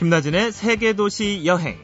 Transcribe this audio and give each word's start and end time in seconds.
김나진의 0.00 0.52
세계도시 0.52 1.42
여행. 1.44 1.76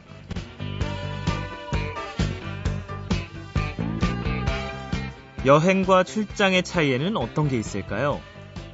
여행과 5.45 6.03
출장의 6.03 6.63
차이에는 6.63 7.15
어떤 7.15 7.47
게 7.47 7.59
있을까요? 7.59 8.19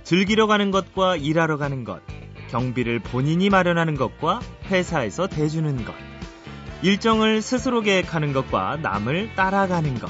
즐기러 0.04 0.48
가는 0.48 0.72
것과 0.72 1.18
일하러 1.18 1.58
가는 1.58 1.84
것, 1.84 2.00
경비를 2.52 3.00
본인이 3.00 3.50
마련하는 3.50 3.96
것과 3.96 4.40
회사에서 4.68 5.28
대주는 5.28 5.84
것, 5.84 5.94
일정을 6.82 7.42
스스로 7.42 7.82
계획하는 7.82 8.32
것과 8.32 8.78
남을 8.78 9.36
따라가는 9.36 10.00
것. 10.00 10.10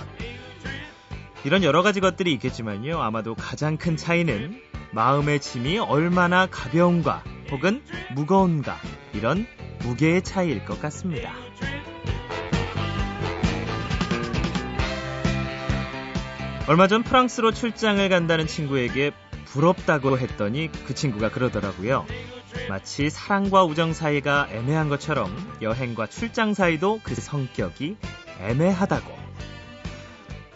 이런 1.43 1.63
여러 1.63 1.81
가지 1.81 2.01
것들이 2.01 2.31
있겠지만요. 2.33 3.01
아마도 3.01 3.33
가장 3.33 3.77
큰 3.77 3.97
차이는 3.97 4.61
마음의 4.93 5.39
짐이 5.39 5.79
얼마나 5.79 6.45
가벼운가 6.45 7.23
혹은 7.51 7.81
무거운가 8.13 8.77
이런 9.13 9.47
무게의 9.81 10.21
차이일 10.21 10.65
것 10.65 10.79
같습니다. 10.81 11.33
얼마 16.67 16.87
전 16.87 17.03
프랑스로 17.03 17.51
출장을 17.51 18.07
간다는 18.07 18.47
친구에게 18.47 19.11
부럽다고 19.45 20.17
했더니 20.17 20.69
그 20.85 20.95
친구가 20.95 21.29
그러더라고요. 21.29 22.05
마치 22.69 23.09
사랑과 23.09 23.65
우정 23.65 23.93
사이가 23.93 24.47
애매한 24.51 24.89
것처럼 24.89 25.35
여행과 25.61 26.07
출장 26.07 26.53
사이도 26.53 27.01
그 27.03 27.15
성격이 27.15 27.97
애매하다고. 28.39 29.11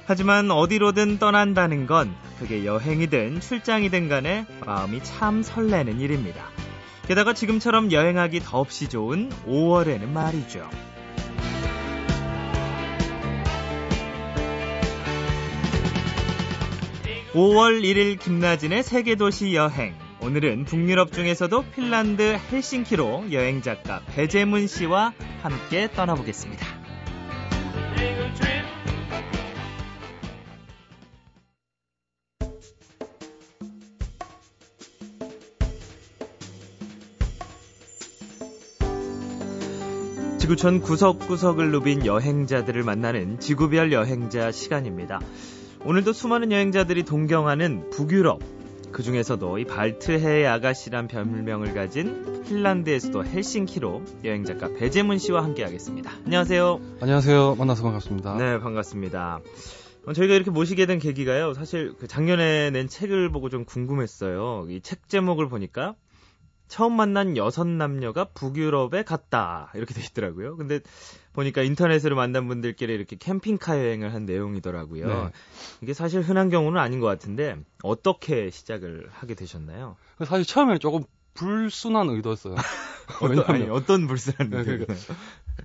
하지만 0.06 0.50
어디로든 0.52 1.20
떠난다는 1.20 1.88
건 1.88 2.16
그게 2.40 2.66
여행이든 2.66 3.40
출장이든 3.40 4.10
간에 4.10 4.46
마음이 4.66 5.04
참 5.04 5.44
설레는 5.44 6.00
일입니다. 6.00 6.46
게다가 7.08 7.34
지금처럼 7.34 7.92
여행하기 7.92 8.42
더없이 8.42 8.90
좋은 8.90 9.30
5월에는 9.48 10.08
말이죠. 10.10 10.70
5월 17.34 17.84
1일 17.84 18.20
김나진의 18.20 18.84
세계도시 18.84 19.54
여행. 19.54 19.94
오늘은 20.22 20.66
북유럽 20.66 21.14
중에서도 21.14 21.66
핀란드 21.76 22.40
헬싱키로 22.52 23.32
여행작가 23.32 24.02
배재문 24.08 24.66
씨와 24.66 25.14
함께 25.44 25.88
떠나보겠습니다. 25.92 26.66
지구촌 40.48 40.80
구석구석을 40.80 41.72
누빈 41.72 42.06
여행자들을 42.06 42.82
만나는 42.84 43.38
지구별 43.38 43.92
여행자 43.92 44.54
시간입니다. 44.54 45.20
오늘도 45.84 46.14
수많은 46.14 46.54
여행자들이 46.54 47.04
동경하는 47.04 47.90
북유럽. 47.90 48.40
그 48.94 49.04
중에서도 49.04 49.58
이 49.58 49.66
발트해의 49.66 50.48
아가씨란 50.48 51.10
별명을 51.10 51.74
가진 51.74 52.44
핀란드의 52.44 53.02
수도 53.02 53.26
헬싱키로 53.26 54.04
여행작가 54.24 54.70
배재문 54.74 55.18
씨와 55.18 55.44
함께하겠습니다. 55.44 56.12
안녕하세요. 56.24 56.80
안녕하세요. 57.02 57.56
만나서 57.56 57.84
반갑습니다. 57.84 58.38
네, 58.38 58.58
반갑습니다. 58.60 59.42
어, 60.06 60.14
저희가 60.14 60.34
이렇게 60.34 60.50
모시게 60.50 60.86
된 60.86 60.98
계기가요. 61.00 61.56
사실 61.56 61.94
그 62.00 62.08
작년에 62.08 62.70
낸 62.72 62.88
책을 62.88 63.34
보고 63.34 63.50
좀 63.50 63.66
궁금했어요. 63.66 64.68
이 64.70 64.80
책 64.82 65.10
제목을 65.10 65.50
보니까 65.50 65.96
처음 66.68 66.94
만난 66.94 67.38
여섯 67.38 67.66
남녀가 67.66 68.26
북유럽에 68.26 69.04
갔다 69.04 69.72
이렇게 69.76 69.94
돼 69.94 70.02
있더라고요. 70.02 70.58
근데 70.58 70.80
보니까 71.34 71.62
인터넷으로 71.62 72.16
만난 72.16 72.48
분들끼리 72.48 72.94
이렇게 72.94 73.16
캠핑카 73.16 73.78
여행을 73.78 74.14
한 74.14 74.26
내용이더라고요. 74.26 75.08
네. 75.08 75.32
이게 75.82 75.94
사실 75.94 76.22
흔한 76.22 76.50
경우는 76.50 76.80
아닌 76.80 77.00
것 77.00 77.08
같은데 77.08 77.58
어떻게 77.84 78.50
시작을 78.50 79.08
하게 79.12 79.36
되셨나요? 79.36 79.96
사실 80.26 80.46
처음에는 80.46 80.80
조금 80.80 81.04
불순한 81.36 82.10
의도였어요. 82.10 82.56
어떤, 83.22 83.44
아니, 83.46 83.70
어떤 83.70 84.08
불순한 84.08 84.50
네, 84.50 84.58
의도? 84.58 84.86
네, 84.88 84.96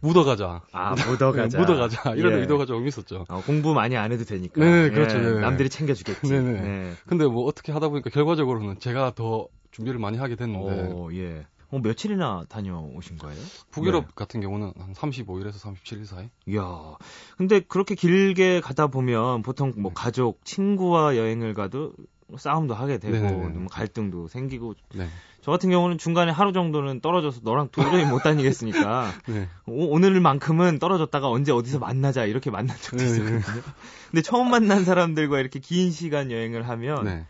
묻어가자. 0.02 0.62
아, 0.72 0.94
묻어가자. 0.94 1.58
묻어가자. 1.58 2.14
이런 2.14 2.34
예. 2.34 2.36
의도가 2.40 2.66
조금 2.66 2.86
있었죠. 2.86 3.24
어, 3.28 3.42
공부 3.44 3.74
많이 3.74 3.96
안 3.96 4.12
해도 4.12 4.24
되니까. 4.24 4.60
네, 4.60 4.90
그렇죠. 4.90 5.19
예, 5.19 5.40
남들이 5.40 5.69
챙겨주겠지. 5.69 6.30
네네. 6.30 6.60
네. 6.60 6.92
근데 7.06 7.26
뭐 7.26 7.44
어떻게 7.44 7.72
하다 7.72 7.88
보니까 7.88 8.10
결과적으로는 8.10 8.78
제가 8.78 9.14
더 9.14 9.48
준비를 9.72 9.98
많이 9.98 10.18
하게 10.18 10.36
됐는데. 10.36 10.92
오, 10.94 11.12
예. 11.14 11.46
어, 11.70 11.78
며칠이나 11.78 12.44
다녀오신 12.50 13.16
거예요? 13.16 13.40
북유럽 13.70 14.04
네. 14.04 14.10
같은 14.14 14.40
경우는 14.42 14.72
한 14.78 14.92
35일에서 14.92 15.54
37일 15.54 16.04
사이? 16.04 16.28
이야. 16.46 16.96
근데 17.38 17.60
그렇게 17.60 17.94
길게 17.94 18.60
가다 18.60 18.88
보면 18.88 19.42
보통 19.42 19.72
뭐 19.76 19.90
네. 19.90 19.94
가족, 19.94 20.44
친구와 20.44 21.16
여행을 21.16 21.54
가도 21.54 21.94
싸움도 22.36 22.74
하게 22.74 22.98
되고 22.98 23.48
뭐 23.48 23.66
갈등도 23.70 24.28
생기고 24.28 24.74
네. 24.94 25.08
저 25.40 25.50
같은 25.50 25.70
경우는 25.70 25.98
중간에 25.98 26.30
하루 26.30 26.52
정도는 26.52 27.00
떨어져서 27.00 27.40
너랑 27.42 27.68
도저히 27.72 28.04
못 28.04 28.22
다니겠으니까 28.22 29.12
네. 29.26 29.48
오, 29.66 29.98
늘만큼은 29.98 30.78
떨어졌다가 30.78 31.28
언제 31.30 31.52
어디서 31.52 31.78
만나자 31.78 32.26
이렇게 32.26 32.50
만난 32.50 32.76
적도 32.76 32.98
네, 32.98 33.04
네. 33.04 33.10
있었거든요. 33.10 33.62
근데 34.10 34.22
처음 34.22 34.50
만난 34.50 34.84
사람들과 34.84 35.40
이렇게 35.40 35.58
긴 35.58 35.90
시간 35.90 36.30
여행을 36.30 36.68
하면 36.68 37.04
네. 37.04 37.26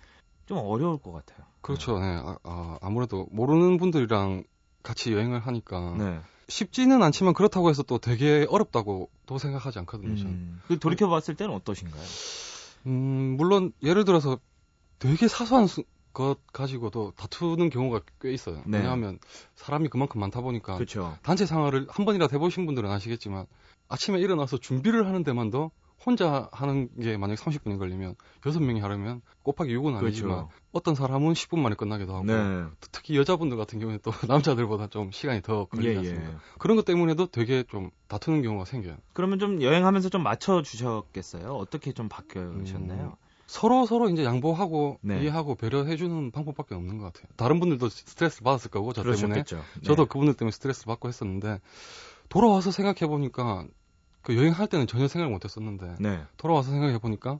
좀 0.47 0.59
어려울 0.59 0.99
것 0.99 1.13
같아요. 1.13 1.52
그렇죠. 1.63 1.99
네. 1.99 2.21
아, 2.45 2.79
아, 2.81 2.91
무래도 2.91 3.27
모르는 3.31 3.79
분들이랑 3.79 4.45
같이 4.83 5.13
여행을 5.13 5.41
하니까 5.41 5.95
네. 5.97 6.21
쉽지는 6.49 7.03
않지만 7.03 7.35
그렇다고 7.35 7.71
해서 7.71 7.83
또 7.83 7.99
되게 7.99 8.47
어렵다고 8.49 9.09
또 9.27 9.39
생각하지 9.39 9.79
않거든요. 9.81 10.23
음. 10.23 10.61
그 10.67 10.79
돌이켜 10.79 11.09
봤을 11.09 11.35
때는 11.35 11.55
어떠신가요? 11.55 12.03
음, 12.87 13.37
물론 13.39 13.73
예를 13.83 14.05
들어서 14.05 14.39
되게 14.99 15.29
사소한 15.29 15.67
수, 15.67 15.85
것 16.13 16.39
가지고도 16.53 17.13
다투는 17.17 17.71
경우가 17.71 18.03
꽤 18.21 18.33
있어요. 18.33 18.63
네. 18.67 18.79
왜냐하면 18.79 19.19
사람이 19.55 19.89
그만큼 19.89 20.21
많다 20.21 20.41
보니까 20.41 20.77
그쵸. 20.77 21.17
단체 21.23 21.47
생활을 21.47 21.87
한 21.89 22.05
번이라도 22.05 22.35
해보신 22.35 22.67
분들은 22.67 22.91
아시겠지만 22.91 23.47
아침에 23.89 24.21
일어나서 24.21 24.59
준비를 24.59 25.07
하는 25.07 25.23
데만도 25.23 25.71
혼자 26.05 26.49
하는 26.53 26.89
게 27.01 27.17
만약에 27.17 27.41
30분이 27.41 27.79
걸리면 27.79 28.17
6명이 28.43 28.81
하려면 28.81 29.23
곱하기 29.43 29.75
6은 29.75 29.97
아니지만 29.97 30.37
그렇죠. 30.37 30.51
어떤 30.73 30.95
사람은 30.95 31.33
10분 31.33 31.59
만에 31.61 31.75
끝나기도 31.77 32.15
하고 32.15 32.25
네. 32.25 32.65
특히 32.91 33.17
여자분들 33.17 33.57
같은 33.57 33.79
경우에 33.79 33.99
또 33.99 34.11
남자들보다 34.29 34.89
좀 34.89 35.11
시간이 35.13 35.43
더 35.43 35.67
걸리지 35.67 35.95
예, 35.95 35.99
않습니까? 35.99 36.31
예. 36.31 36.37
그런 36.59 36.77
것 36.77 36.85
때문에도 36.85 37.27
되게 37.27 37.63
좀 37.65 37.91
다투는 38.09 38.43
경우가 38.43 38.65
생겨요. 38.65 38.97
그러면 39.13 39.39
좀 39.39 39.63
여행하면서 39.63 40.09
좀 40.09 40.23
맞춰 40.23 40.63
주셨겠어요? 40.63 41.55
어떻게 41.55 41.93
좀 41.93 42.09
바뀌셨나요? 42.09 43.05
음, 43.05 43.13
서로 43.47 43.87
서로 43.87 44.09
이제 44.09 44.25
양보하고 44.25 44.99
네. 45.03 45.21
이해하고 45.23 45.57
배려해주는 45.57 46.31
방법밖에 46.31 46.75
없는 46.75 46.99
것 46.99 47.13
같아요. 47.13 47.31
다른 47.37 47.61
분들도 47.61 47.89
스트레스 47.91 48.43
받았을 48.43 48.71
거고 48.71 48.93
저 48.93 49.03
때문에 49.03 49.43
네. 49.43 49.57
저도 49.85 50.07
그분들 50.07 50.35
때문에 50.35 50.51
스트레스 50.53 50.87
받고 50.87 51.09
했었는데 51.09 51.61
돌아와서 52.29 52.71
생각해 52.71 53.07
보니까 53.09 53.67
그 54.23 54.37
여행할 54.37 54.67
때는 54.69 54.87
전혀 54.87 55.09
생각을 55.09 55.33
못 55.33 55.45
했었는데 55.45 55.97
네. 56.01 56.23
돌아와서 56.37 56.71
생각해 56.71 56.99
보니까 56.99 57.39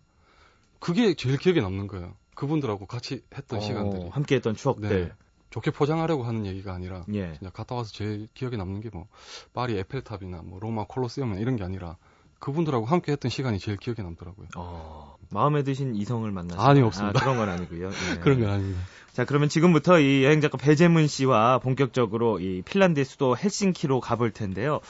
그게 0.81 1.15
제일 1.15 1.37
기억에 1.39 1.61
남는 1.61 1.87
거예요. 1.87 2.15
그분들하고 2.35 2.87
같이 2.87 3.23
했던 3.37 3.59
어, 3.59 3.63
시간들이 3.63 4.09
함께 4.09 4.35
했던 4.37 4.55
추억들. 4.55 4.89
네. 4.89 5.13
좋게 5.51 5.71
포장하려고 5.71 6.25
하는 6.25 6.47
얘기가 6.47 6.73
아니라 6.73 7.05
예. 7.13 7.35
그냥 7.39 7.53
갔다 7.53 7.75
와서 7.75 7.93
제일 7.93 8.27
기억에 8.35 8.57
남는 8.57 8.81
게 8.81 8.89
뭐 8.93 9.07
파리 9.53 9.77
에펠탑이나 9.79 10.43
뭐 10.45 10.59
로마 10.59 10.85
콜로세움 10.89 11.39
이런 11.39 11.57
게 11.57 11.65
아니라 11.65 11.97
그분들하고 12.41 12.87
함께 12.87 13.13
했던 13.13 13.31
시간이 13.31 13.59
제일 13.61 13.77
기억에 13.77 14.03
남더라고요. 14.03 14.49
어, 14.57 15.17
마음에 15.31 15.63
드신 15.63 15.95
이성을 15.95 16.29
만나서 16.33 16.61
아니 16.61 16.81
없습니다. 16.81 17.21
아, 17.21 17.23
그런 17.23 17.37
건 17.37 17.49
아니고요. 17.51 17.91
네. 17.91 18.19
그런 18.21 18.41
건 18.41 18.51
아닙니다. 18.51 18.81
자, 19.13 19.25
그러면 19.27 19.49
지금부터 19.51 20.01
이 20.01 20.25
여행 20.25 20.41
작가 20.41 20.57
배재문 20.59 21.07
씨와 21.07 21.59
본격적으로 21.59 22.41
이 22.41 22.63
핀란드의 22.63 23.05
수도 23.05 23.37
헬싱키로 23.37 24.01
가볼 24.01 24.33
텐데요. 24.33 24.81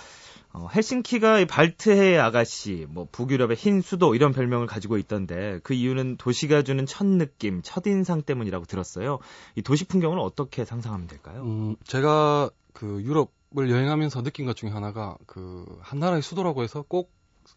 어, 0.55 0.69
헬싱키가 0.75 1.47
발트해의 1.47 2.19
아가씨, 2.21 2.87
뭐 2.89 3.07
북유럽의 3.11 3.57
흰 3.57 3.81
수도 3.81 4.15
이런 4.15 4.33
별명을 4.33 4.67
가지고 4.67 4.99
있던데 4.99 5.61
그 5.63 5.75
이유는 5.75 6.17
도시가 6.19 6.63
주는 6.63 6.85
첫 6.87 7.07
느낌, 7.07 7.63
첫 7.63 7.87
인상 7.87 8.23
때문이라고 8.23 8.67
들었어요. 8.67 9.19
이 9.57 9.63
도시 9.63 9.85
풍경을 9.87 10.19
어떻게 10.19 10.65
상상하면 10.65 11.07
될까요? 11.07 11.43
음, 11.43 11.77
제가 11.85 12.51
그 12.73 13.03
유럽을 13.03 13.71
여행하면서 13.71 14.23
느낀 14.23 14.47
것 14.47 14.57
중에 14.57 14.71
하나가 14.71 15.17
그 15.27 15.63
한 15.81 15.99
나라의 15.99 16.23
수도라고 16.23 16.63
해서 16.63 16.83
꼭 16.87 17.11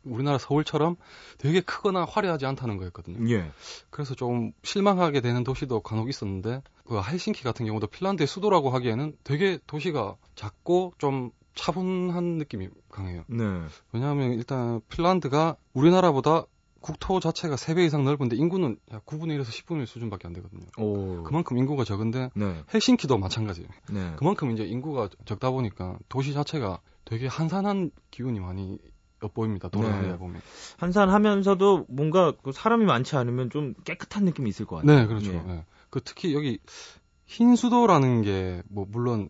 우리나라 0.03 0.37
서울처럼 0.37 0.95
되게 1.37 1.61
크거나 1.61 2.05
화려하지 2.05 2.45
않다는 2.47 2.77
거였거든요. 2.77 3.29
예. 3.31 3.51
그래서 3.91 4.15
좀 4.15 4.51
실망하게 4.63 5.21
되는 5.21 5.43
도시도 5.43 5.81
간혹 5.81 6.09
있었는데 6.09 6.61
그 6.85 6.99
헬싱키 7.01 7.43
같은 7.43 7.65
경우도 7.65 7.87
핀란드의 7.87 8.27
수도라고 8.27 8.71
하기에는 8.71 9.15
되게 9.23 9.59
도시가 9.67 10.15
작고 10.35 10.93
좀 10.97 11.31
차분한 11.55 12.37
느낌이 12.37 12.69
강해요. 12.89 13.23
네. 13.27 13.43
왜냐하면 13.91 14.33
일단 14.33 14.81
핀란드가 14.89 15.55
우리나라보다 15.73 16.45
국토 16.81 17.19
자체가 17.19 17.55
3배 17.55 17.85
이상 17.85 18.03
넓은데 18.03 18.35
인구는 18.35 18.77
약 18.91 19.05
9분의 19.05 19.39
1에서 19.39 19.47
10분의 19.47 19.79
1 19.79 19.87
수준밖에 19.87 20.27
안 20.27 20.33
되거든요. 20.33 20.65
오. 20.77 21.23
그만큼 21.23 21.57
인구가 21.57 21.83
적은데 21.83 22.29
네. 22.35 22.63
헬싱키도 22.71 23.17
마찬가지예요. 23.17 23.67
네. 23.89 24.13
그만큼 24.17 24.51
이제 24.51 24.63
인구가 24.63 25.09
적다 25.25 25.49
보니까 25.49 25.97
도시 26.09 26.33
자체가 26.33 26.81
되게 27.03 27.25
한산한 27.25 27.89
기운이 28.11 28.39
많이 28.39 28.77
엿보입니다. 29.23 29.69
돌아다니다 29.69 30.11
네. 30.11 30.17
보면. 30.19 30.41
한산하면서도 30.77 31.85
뭔가 31.89 32.33
그 32.43 32.51
사람이 32.51 32.85
많지 32.85 33.15
않으면 33.15 33.49
좀 33.49 33.73
깨끗한 33.83 34.25
느낌이 34.25 34.47
있을 34.49 34.65
것 34.65 34.77
같아요. 34.77 34.99
네, 34.99 35.07
그렇죠. 35.07 35.33
예. 35.33 35.41
네. 35.41 35.65
그 35.89 36.01
특히 36.03 36.35
여기 36.35 36.59
흰 37.25 37.55
수도라는 37.55 38.21
게 38.21 38.61
뭐 38.69 38.85
물론 38.87 39.29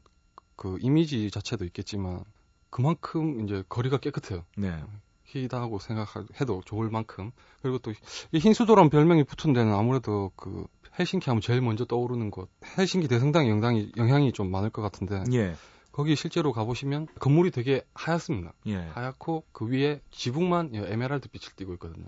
그 0.55 0.77
이미지 0.81 1.29
자체도 1.31 1.65
있겠지만 1.65 2.23
그만큼 2.69 3.45
이제 3.45 3.63
거리가 3.69 3.97
깨끗해요. 3.97 4.43
네. 4.57 4.83
희다하고 5.25 5.79
생각해도 5.79 6.61
좋을 6.65 6.89
만큼 6.89 7.31
그리고 7.61 7.79
또 7.79 7.91
이 8.31 8.39
흰수도란 8.39 8.89
별명이 8.89 9.23
붙은 9.23 9.53
데는 9.53 9.73
아무래도 9.73 10.31
그 10.35 10.65
헬싱키 10.97 11.29
하면 11.29 11.41
제일 11.41 11.61
먼저 11.61 11.83
떠오르는 11.85 12.31
곳 12.31 12.49
헬싱키 12.77 13.07
대성당 13.07 13.49
영향이 13.49 13.91
영향이 13.97 14.31
좀 14.33 14.49
많을 14.51 14.69
것 14.69 14.81
같은데 14.81 15.23
예. 15.33 15.55
거기 15.91 16.15
실제로 16.15 16.51
가보시면 16.51 17.07
건물이 17.19 17.51
되게 17.51 17.81
하얗습니다. 17.93 18.53
예. 18.67 18.75
하얗고 18.75 19.45
그 19.51 19.67
위에 19.67 20.01
지붕만 20.11 20.71
에메랄드 20.73 21.29
빛을 21.29 21.53
띠고 21.55 21.73
있거든요. 21.73 22.07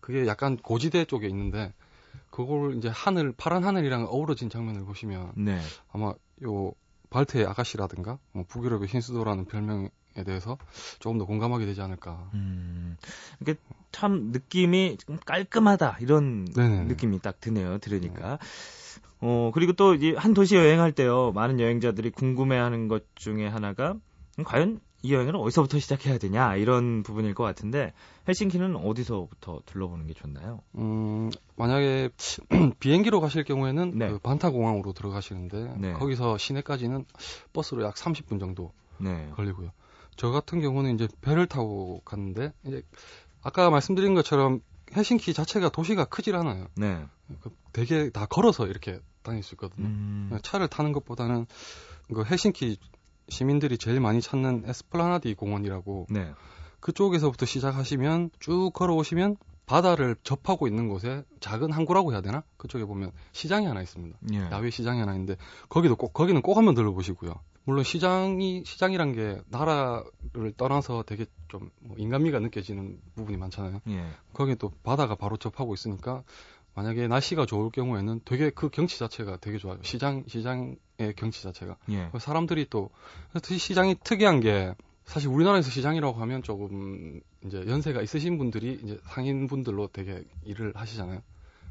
그게 0.00 0.26
약간 0.26 0.56
고지대 0.56 1.04
쪽에 1.06 1.28
있는데 1.28 1.72
그걸 2.30 2.76
이제 2.76 2.88
하늘 2.88 3.32
파란 3.32 3.64
하늘이랑 3.64 4.06
어우러진 4.08 4.50
장면을 4.50 4.84
보시면 4.84 5.32
네. 5.36 5.60
아마 5.92 6.12
요 6.44 6.72
발트의 7.10 7.46
아가씨라든가 7.46 8.18
뭐 8.32 8.44
북유럽의 8.48 8.88
흰수도라는 8.88 9.46
별명에 9.46 9.88
대해서 10.24 10.56
조금 10.98 11.18
더 11.18 11.24
공감하게 11.24 11.66
되지 11.66 11.82
않을까. 11.82 12.30
음, 12.34 12.96
이게 13.40 13.56
참 13.92 14.30
느낌이 14.32 14.98
좀 14.98 15.18
깔끔하다 15.24 15.98
이런 16.00 16.44
네네네. 16.44 16.84
느낌이 16.84 17.20
딱 17.20 17.40
드네요. 17.40 17.78
들으니까. 17.78 18.38
네. 18.38 18.38
어, 19.22 19.50
그리고 19.52 19.72
또 19.74 19.94
이제 19.94 20.14
한 20.16 20.32
도시 20.32 20.56
여행할 20.56 20.92
때요. 20.92 21.32
많은 21.32 21.60
여행자들이 21.60 22.10
궁금해하는 22.10 22.88
것 22.88 23.04
중에 23.16 23.46
하나가 23.46 23.96
음, 24.38 24.44
과연 24.44 24.80
이 25.02 25.14
여행을 25.14 25.36
어디서부터 25.36 25.78
시작해야 25.78 26.18
되냐 26.18 26.56
이런 26.56 27.02
부분일 27.02 27.34
것 27.34 27.44
같은데 27.44 27.92
헬싱키는 28.28 28.76
어디서부터 28.76 29.62
둘러보는 29.64 30.06
게 30.06 30.12
좋나요? 30.12 30.60
음 30.76 31.30
만약에 31.56 32.10
비행기로 32.80 33.20
가실 33.20 33.44
경우에는 33.44 33.98
네. 33.98 34.10
그 34.10 34.18
반타 34.18 34.50
공항으로 34.50 34.92
들어가시는데 34.92 35.74
네. 35.78 35.92
거기서 35.94 36.36
시내까지는 36.36 37.06
버스로 37.52 37.82
약 37.84 37.94
30분 37.94 38.38
정도 38.40 38.72
네. 38.98 39.30
걸리고요. 39.34 39.72
저 40.16 40.30
같은 40.30 40.60
경우는 40.60 40.94
이제 40.94 41.08
배를 41.22 41.46
타고 41.46 42.02
갔는데 42.04 42.52
이제 42.64 42.82
아까 43.42 43.70
말씀드린 43.70 44.14
것처럼 44.14 44.60
헬싱키 44.94 45.32
자체가 45.32 45.70
도시가 45.70 46.06
크질 46.06 46.36
않아요. 46.36 46.66
네. 46.76 47.06
그 47.40 47.50
되게 47.72 48.10
다 48.10 48.26
걸어서 48.26 48.66
이렇게 48.66 49.00
다닐 49.22 49.42
수 49.42 49.54
있거든요. 49.54 49.86
음. 49.86 50.38
차를 50.42 50.68
타는 50.68 50.92
것보다는 50.92 51.46
그 52.12 52.24
헬싱키 52.24 52.78
시민들이 53.30 53.78
제일 53.78 54.00
많이 54.00 54.20
찾는 54.20 54.64
에스플라나디 54.66 55.34
공원이라고 55.34 56.06
네. 56.10 56.32
그쪽에서부터 56.80 57.46
시작하시면 57.46 58.30
쭉 58.38 58.70
걸어오시면 58.74 59.36
바다를 59.66 60.16
접하고 60.24 60.66
있는 60.66 60.88
곳에 60.88 61.22
작은 61.38 61.70
항구라고 61.70 62.12
해야 62.12 62.20
되나? 62.20 62.42
그쪽에 62.56 62.84
보면 62.84 63.12
시장이 63.30 63.66
하나 63.66 63.80
있습니다. 63.82 64.18
예. 64.32 64.38
야외 64.50 64.68
시장이 64.70 64.98
하나 64.98 65.12
있는데 65.12 65.36
거기도 65.68 65.94
꼭 65.94 66.12
거기는 66.12 66.42
꼭 66.42 66.56
한번 66.56 66.74
들러보시고요. 66.74 67.34
물론 67.64 67.84
시장이 67.84 68.64
시장이란 68.64 69.12
게 69.12 69.40
나라를 69.48 70.52
떠나서 70.56 71.04
되게 71.06 71.26
좀뭐 71.46 71.70
인간미가 71.98 72.40
느껴지는 72.40 72.98
부분이 73.14 73.36
많잖아요. 73.36 73.80
예. 73.90 74.06
거기 74.32 74.56
또 74.56 74.72
바다가 74.82 75.14
바로 75.14 75.36
접하고 75.36 75.72
있으니까 75.74 76.24
만약에 76.74 77.08
날씨가 77.08 77.46
좋을 77.46 77.70
경우에는 77.70 78.20
되게 78.24 78.50
그 78.50 78.68
경치 78.68 78.98
자체가 78.98 79.38
되게 79.38 79.58
좋아요. 79.58 79.78
시장 79.82 80.24
시장의 80.26 80.76
경치 81.16 81.42
자체가. 81.42 81.76
예. 81.90 82.10
사람들이 82.18 82.66
또 82.70 82.90
시장이 83.42 83.96
특이한 84.02 84.40
게 84.40 84.74
사실 85.04 85.28
우리나라에서 85.28 85.70
시장이라고 85.70 86.20
하면 86.20 86.42
조금 86.42 87.20
이제 87.44 87.64
연세가 87.66 88.02
있으신 88.02 88.38
분들이 88.38 88.78
이제 88.82 88.98
상인 89.02 89.46
분들로 89.48 89.88
되게 89.88 90.22
일을 90.44 90.72
하시잖아요. 90.76 91.20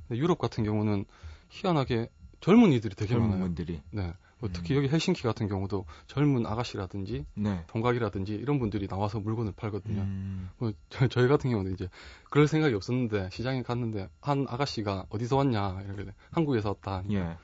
근데 0.07 0.19
유럽 0.21 0.37
같은 0.37 0.63
경우는 0.63 1.05
희한하게 1.49 2.09
젊은이들이 2.41 2.95
되게 2.95 3.13
젊은 3.13 3.29
많아요. 3.29 3.45
분들이. 3.45 3.81
네. 3.91 4.13
뭐 4.39 4.49
특히 4.51 4.73
음. 4.73 4.77
여기 4.77 4.87
헬싱키 4.89 5.23
같은 5.23 5.47
경우도 5.47 5.85
젊은 6.07 6.45
아가씨라든지 6.45 7.25
네. 7.35 7.63
동각이라든지 7.67 8.33
이런 8.33 8.59
분들이 8.59 8.87
나와서 8.87 9.19
물건을 9.19 9.53
팔거든요. 9.55 10.01
음. 10.01 10.49
뭐 10.57 10.71
저, 10.89 11.07
저희 11.07 11.27
같은 11.27 11.49
경우는 11.49 11.73
이제 11.73 11.89
그럴 12.29 12.47
생각이 12.47 12.73
없었는데 12.73 13.29
시장에 13.31 13.63
갔는데 13.63 14.09
한 14.21 14.45
아가씨가 14.49 15.05
어디서 15.09 15.37
왔냐 15.37 15.81
이렇게 15.85 16.11
한국에서 16.31 16.69
왔다. 16.69 17.03
예. 17.11 17.37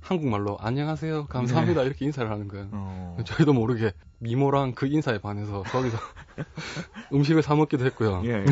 한국말로 0.00 0.58
안녕하세요 0.60 1.26
감사합니다 1.28 1.80
네. 1.80 1.86
이렇게 1.86 2.04
인사를 2.04 2.30
하는 2.30 2.46
거예요. 2.48 2.68
어. 2.72 3.16
저희도 3.24 3.54
모르게 3.54 3.92
미모랑 4.18 4.72
그 4.74 4.86
인사에 4.86 5.18
반해서 5.18 5.62
거기서 5.62 5.96
음식을 7.12 7.42
사 7.42 7.54
먹기도 7.54 7.86
했고요. 7.86 8.20
예, 8.26 8.30
예. 8.32 8.44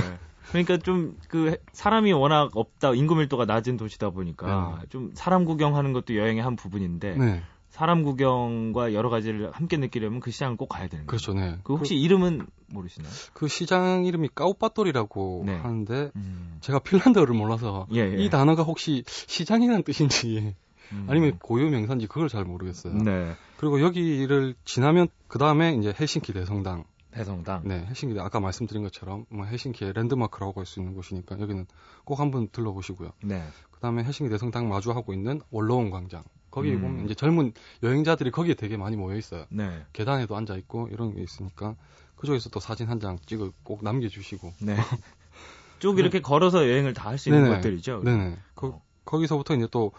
그러니까 0.48 0.78
좀 0.78 1.16
그 1.28 1.56
사람이 1.72 2.12
워낙 2.12 2.50
없다 2.54 2.92
인구 2.94 3.14
밀도가 3.16 3.46
낮은 3.46 3.78
도시다 3.78 4.10
보니까 4.10 4.78
네. 4.80 4.86
좀 4.90 5.10
사람 5.14 5.44
구경하는 5.46 5.92
것도 5.94 6.14
여행의 6.16 6.42
한 6.42 6.56
부분인데 6.56 7.16
네. 7.16 7.42
사람 7.72 8.02
구경과 8.02 8.92
여러 8.92 9.08
가지를 9.08 9.50
함께 9.50 9.78
느끼려면 9.78 10.20
그 10.20 10.30
시장을 10.30 10.58
꼭 10.58 10.68
가야 10.68 10.88
되는 10.88 11.06
거죠. 11.06 11.32
그렇죠, 11.32 11.40
네. 11.40 11.58
그 11.64 11.74
혹시 11.74 11.94
그, 11.94 12.00
이름은 12.00 12.46
모르시나요? 12.68 13.10
그 13.32 13.48
시장 13.48 14.04
이름이 14.04 14.28
Kauppatori라고 14.34 15.44
네. 15.46 15.56
하는데 15.56 16.10
음. 16.14 16.58
제가 16.60 16.80
핀란드어를 16.80 17.34
몰라서 17.34 17.86
예, 17.94 18.00
예. 18.00 18.22
이 18.22 18.28
단어가 18.28 18.62
혹시 18.62 19.04
시장이라는 19.06 19.84
뜻인지 19.84 20.54
음. 20.92 21.06
아니면 21.08 21.38
고유 21.38 21.70
명사인지 21.70 22.08
그걸 22.08 22.28
잘 22.28 22.44
모르겠어요. 22.44 22.92
네. 22.92 23.32
그리고 23.56 23.80
여기를 23.80 24.54
지나면 24.66 25.08
그 25.26 25.38
다음에 25.38 25.72
이제 25.74 25.94
헬싱키 25.98 26.34
대성당. 26.34 26.84
대성당. 27.10 27.62
네, 27.64 27.86
헬싱키 27.88 28.20
아까 28.20 28.38
말씀드린 28.38 28.82
것처럼 28.82 29.24
뭐 29.30 29.46
헬싱키의 29.46 29.94
랜드마크라고 29.94 30.60
할 30.60 30.66
수 30.66 30.78
있는 30.78 30.94
곳이니까 30.94 31.40
여기는 31.40 31.66
꼭 32.04 32.20
한번 32.20 32.48
들러보시고요. 32.52 33.12
네. 33.24 33.42
그 33.70 33.80
다음에 33.80 34.04
헬싱키 34.04 34.30
대성당 34.30 34.68
마주하고 34.68 35.14
있는 35.14 35.40
원로원 35.50 35.90
광장. 35.90 36.22
거기 36.52 36.70
음. 36.70 36.80
보면 36.82 37.04
이제 37.06 37.14
젊은 37.14 37.52
여행자들이 37.82 38.30
거기에 38.30 38.54
되게 38.54 38.76
많이 38.76 38.94
모여 38.96 39.16
있어요. 39.16 39.46
네. 39.50 39.84
계단에도 39.92 40.36
앉아 40.36 40.56
있고 40.58 40.88
이런 40.92 41.12
게 41.14 41.20
있으니까 41.22 41.74
그쪽에서 42.16 42.50
또 42.50 42.60
사진 42.60 42.86
한 42.88 43.00
장 43.00 43.18
찍어 43.26 43.50
꼭 43.64 43.82
남겨주시고. 43.82 44.52
네. 44.62 44.76
쭉 45.80 45.98
이렇게 45.98 46.18
네. 46.18 46.22
걸어서 46.22 46.68
여행을 46.68 46.94
다 46.94 47.08
할 47.10 47.18
수 47.18 47.28
있는 47.30 47.44
네네. 47.44 47.56
것들이죠. 47.56 48.02
네네. 48.04 48.38
거, 48.54 48.80
거기서부터 49.04 49.54
이제 49.56 49.66
또 49.72 49.90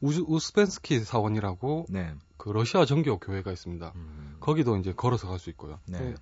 우즈, 0.00 0.24
우스펜스키 0.26 1.00
사원이라고 1.00 1.86
네. 1.90 2.12
그 2.36 2.50
러시아 2.50 2.84
정교 2.84 3.18
교회가 3.18 3.52
있습니다. 3.52 3.92
음. 3.94 4.36
거기도 4.40 4.76
이제 4.76 4.92
걸어서 4.92 5.28
갈 5.28 5.38
수 5.38 5.50
있고요. 5.50 5.78
네. 5.86 6.00
네. 6.00 6.14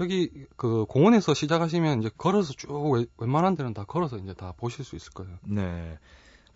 여기 0.00 0.46
그 0.56 0.86
공원에서 0.86 1.34
시작하시면 1.34 2.00
이제 2.00 2.10
걸어서 2.18 2.52
쭉 2.54 3.06
웬만한 3.18 3.54
데는 3.54 3.74
다 3.74 3.84
걸어서 3.84 4.16
이제 4.18 4.34
다 4.34 4.52
보실 4.56 4.84
수 4.84 4.96
있을 4.96 5.12
거예요. 5.12 5.36
네. 5.44 5.98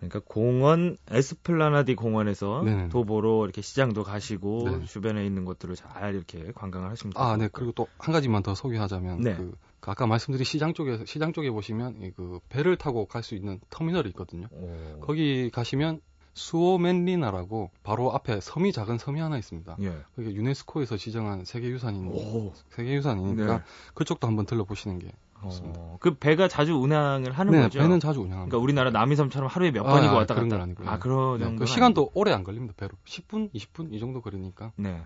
그러니까 0.08 0.20
공원 0.32 0.96
에스플라나디 1.10 1.94
공원에서 1.94 2.62
네네. 2.64 2.88
도보로 2.88 3.44
이렇게 3.44 3.62
시장도 3.62 4.02
가시고 4.04 4.68
네. 4.70 4.84
주변에 4.86 5.24
있는 5.24 5.44
것들을 5.44 5.74
잘 5.76 6.14
이렇게 6.14 6.52
관광을 6.52 6.90
하시면 6.90 7.12
됩니다. 7.12 7.20
아, 7.32 7.36
네. 7.36 7.48
그리고 7.52 7.72
또 7.72 7.86
한 7.98 8.12
가지만 8.12 8.42
더 8.42 8.54
소개하자면 8.54 9.20
네. 9.20 9.34
그, 9.36 9.54
그 9.80 9.90
아까 9.90 10.06
말씀드린 10.06 10.44
시장 10.44 10.74
쪽에 10.74 11.04
시장 11.06 11.32
쪽에 11.32 11.50
보시면 11.50 12.12
그 12.16 12.40
배를 12.48 12.76
타고 12.76 13.06
갈 13.06 13.22
수 13.22 13.34
있는 13.34 13.60
터미널이 13.70 14.08
있거든요. 14.10 14.46
오. 14.50 15.00
거기 15.00 15.50
가시면 15.50 16.00
수오맨리나라고 16.34 17.70
바로 17.82 18.12
앞에 18.12 18.40
섬이 18.40 18.72
작은 18.72 18.98
섬이 18.98 19.20
하나 19.20 19.38
있습니다. 19.38 19.76
예. 19.82 19.98
그게 20.16 20.34
유네스코에서 20.34 20.96
지정한 20.96 21.44
세계유산인 21.44 22.52
세계유산이니까 22.70 23.58
네. 23.58 23.64
그쪽도 23.94 24.26
한번 24.26 24.44
들러보시는 24.44 24.98
게 24.98 25.12
좋습니다. 25.44 25.80
어, 25.80 25.96
그 26.00 26.14
배가 26.14 26.48
자주 26.48 26.74
운항을 26.74 27.32
하는 27.32 27.52
네, 27.52 27.62
거죠? 27.62 27.78
배는 27.78 28.00
자주 28.00 28.20
운항합니다. 28.20 28.50
그러니까 28.50 28.58
우리나라 28.58 28.90
남이섬처럼 28.90 29.48
하루에 29.48 29.70
몇 29.70 29.86
아, 29.86 29.92
번이고 29.92 30.12
아, 30.14 30.18
왔다 30.18 30.34
갔다 30.34 30.62
아니고요. 30.62 30.88
아, 30.88 30.98
그런 30.98 31.38
네, 31.38 31.56
그 31.56 31.66
시간도 31.66 32.10
오래 32.14 32.32
안 32.32 32.44
걸립니다. 32.44 32.74
배로 32.76 32.92
10분, 33.04 33.52
20분 33.52 33.92
이 33.92 34.00
정도 34.00 34.20
걸리니까. 34.20 34.72
네. 34.76 35.02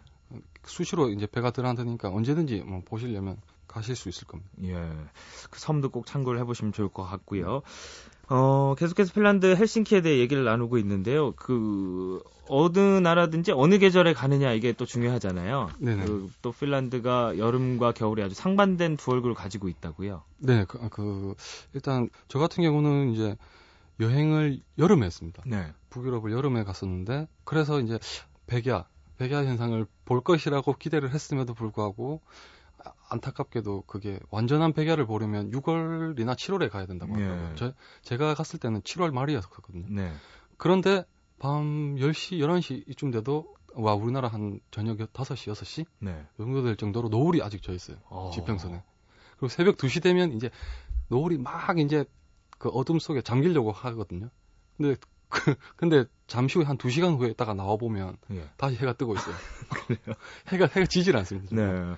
수시로 0.65 1.09
이제 1.11 1.27
배가 1.27 1.51
들어앉으니까 1.51 2.11
언제든지 2.11 2.63
뭐 2.67 2.83
보시려면 2.85 3.39
가실 3.67 3.97
수 3.97 4.09
있을 4.09 4.27
겁니다. 4.27 4.51
예. 4.63 4.75
그 5.51 5.61
섬도 5.61 5.91
꼭 5.91 6.07
참고를 6.07 6.41
해보시면 6.41 6.73
좋을 6.73 6.89
것 6.89 7.05
같고요. 7.05 7.63
어, 8.31 8.75
계속해서 8.77 9.13
핀란드 9.13 9.57
헬싱키에 9.57 10.03
대해 10.03 10.19
얘기를 10.19 10.45
나누고 10.45 10.79
있는데요. 10.79 11.33
그, 11.33 12.23
어느 12.49 12.79
나라든지 12.79 13.53
어느 13.53 13.79
계절에 13.79 14.15
가느냐 14.15 14.53
이게 14.53 14.73
또 14.73 14.87
중요하잖아요. 14.87 15.71
네네. 15.79 16.05
그, 16.05 16.31
또 16.43 16.53
핀란드가 16.53 17.39
여름과 17.39 17.93
겨울에 17.93 18.23
아주 18.23 18.35
상반된 18.35 18.97
두 18.97 19.13
얼굴을 19.13 19.35
가지고 19.35 19.69
있다고요. 19.69 20.23
네, 20.39 20.65
그, 20.67 20.89
그 20.89 21.35
일단 21.75 22.09
저 22.29 22.39
같은 22.39 22.63
경우는 22.63 23.13
이제 23.13 23.37
여행을 24.01 24.61
여름에 24.79 25.07
했습니다. 25.07 25.43
네. 25.47 25.73
북유럽을 25.91 26.33
여름에 26.33 26.65
갔었는데 26.65 27.29
그래서 27.45 27.81
이제 27.81 27.99
백야, 28.47 28.87
백야 29.19 29.45
현상을 29.45 29.87
볼 30.05 30.21
것이라고 30.23 30.75
기대를 30.75 31.11
했음에도 31.11 31.55
불구하고 31.55 32.21
안타깝게도 33.09 33.83
그게 33.83 34.21
완전한 34.31 34.73
백야를 34.73 35.07
보려면 35.07 35.51
6월이나 35.51 36.35
7월에 36.35 36.71
가야 36.71 36.87
된다고 36.87 37.15
하더라고요. 37.15 37.51
예. 37.51 37.55
저, 37.57 37.73
제가 38.03 38.35
갔을 38.35 38.59
때는 38.59 38.83
7월 38.83 39.13
말이었거든요. 39.13 39.87
네. 39.91 40.13
그런데 40.57 41.05
밤 41.39 41.97
10시, 41.97 42.39
11시 42.39 42.89
이쯤 42.89 43.11
돼도 43.11 43.55
와 43.75 43.95
우리나라 43.95 44.29
한 44.29 44.61
저녁 44.71 44.99
5시, 44.99 45.53
6시 45.53 45.87
네. 46.01 46.27
정도 46.37 46.63
될 46.63 46.77
정도로 46.77 47.09
노을이 47.09 47.43
아직 47.43 47.63
져 47.63 47.73
있어요. 47.73 47.97
어. 48.09 48.31
지평선에. 48.35 48.83
그리고 49.37 49.49
새벽 49.49 49.77
2시 49.77 50.03
되면 50.03 50.33
이제 50.33 50.51
노을이 51.09 51.39
막 51.39 51.79
이제 51.79 52.05
그 52.59 52.69
어둠 52.71 52.99
속에 52.99 53.23
잠기려고 53.23 53.71
하거든요. 53.73 54.31
근데 54.77 54.97
그, 55.29 55.55
근데 55.77 56.05
잠시 56.27 56.59
후에 56.59 56.65
한 56.65 56.77
2시간 56.79 57.19
후에 57.19 57.29
있다가 57.31 57.55
나와 57.55 57.77
보면 57.77 58.17
예. 58.33 58.49
다시 58.57 58.77
해가 58.77 58.95
뜨고 58.95 59.15
있어요. 59.15 59.35
그래요? 59.87 60.17
해가 60.49 60.67
해가 60.67 60.87
지질 60.87 61.17
않습니다. 61.17 61.55
네. 61.55 61.95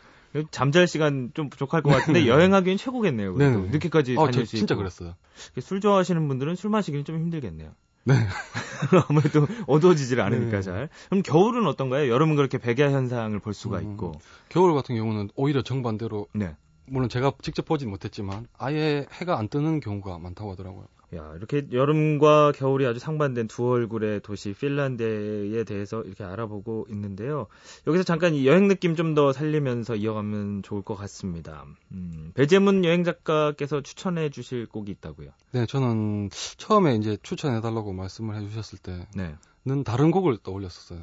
잠잘 0.50 0.86
시간 0.86 1.30
좀 1.34 1.50
부족할 1.50 1.82
것 1.82 1.90
같은데 1.90 2.26
여행하기엔 2.26 2.76
최고겠네요. 2.76 3.36
네. 3.36 3.50
늦게까지 3.50 4.16
아, 4.18 4.26
다닐 4.26 4.46
수 4.46 4.56
진짜 4.56 4.74
그랬어요. 4.74 5.14
술 5.60 5.80
좋아하시는 5.80 6.28
분들은 6.28 6.56
술 6.56 6.70
마시기는 6.70 7.04
좀 7.04 7.16
힘들겠네요. 7.16 7.72
네. 8.04 8.14
아무래도 9.08 9.46
어두워지질 9.66 10.20
않으니까 10.20 10.56
네. 10.58 10.62
잘. 10.62 10.88
그럼 11.08 11.22
겨울은 11.22 11.66
어떤가요? 11.66 12.10
여름은 12.10 12.36
그렇게 12.36 12.58
백야 12.58 12.90
현상을 12.90 13.38
볼 13.40 13.52
수가 13.54 13.78
음, 13.78 13.92
있고. 13.92 14.12
겨울 14.48 14.74
같은 14.74 14.96
경우는 14.96 15.30
오히려 15.34 15.62
정반대로. 15.62 16.26
네. 16.32 16.56
물론 16.86 17.08
제가 17.08 17.32
직접 17.42 17.64
보진 17.66 17.90
못했지만 17.90 18.46
아예 18.58 19.06
해가 19.12 19.38
안 19.38 19.48
뜨는 19.48 19.80
경우가 19.80 20.18
많다고 20.18 20.52
하더라고요. 20.52 20.86
야, 21.16 21.32
이렇게 21.36 21.66
여름과 21.72 22.52
겨울이 22.52 22.86
아주 22.86 23.00
상반된 23.00 23.48
두 23.48 23.68
얼굴의 23.68 24.20
도시 24.20 24.52
핀란드에 24.52 25.64
대해서 25.64 26.02
이렇게 26.02 26.22
알아보고 26.22 26.86
있는데요. 26.90 27.48
여기서 27.86 28.04
잠깐 28.04 28.34
이 28.34 28.46
여행 28.46 28.68
느낌 28.68 28.94
좀 28.94 29.10
더 29.14 29.32
살리면서 29.32 29.96
이어가면 29.96 30.62
좋을 30.62 30.82
것 30.82 30.94
같습니다. 30.94 31.64
음, 31.90 32.30
배재문 32.34 32.84
여행 32.84 33.02
작가께서 33.02 33.80
추천해 33.82 34.30
주실 34.30 34.66
곡이 34.66 34.92
있다고요? 34.92 35.30
네, 35.52 35.66
저는 35.66 36.30
처음에 36.56 36.94
이제 36.94 37.16
추천해 37.22 37.60
달라고 37.60 37.92
말씀을 37.92 38.36
해 38.36 38.46
주셨을 38.46 38.78
때는 38.78 39.06
네. 39.16 39.82
다른 39.84 40.12
곡을 40.12 40.38
떠올렸었어요. 40.44 41.02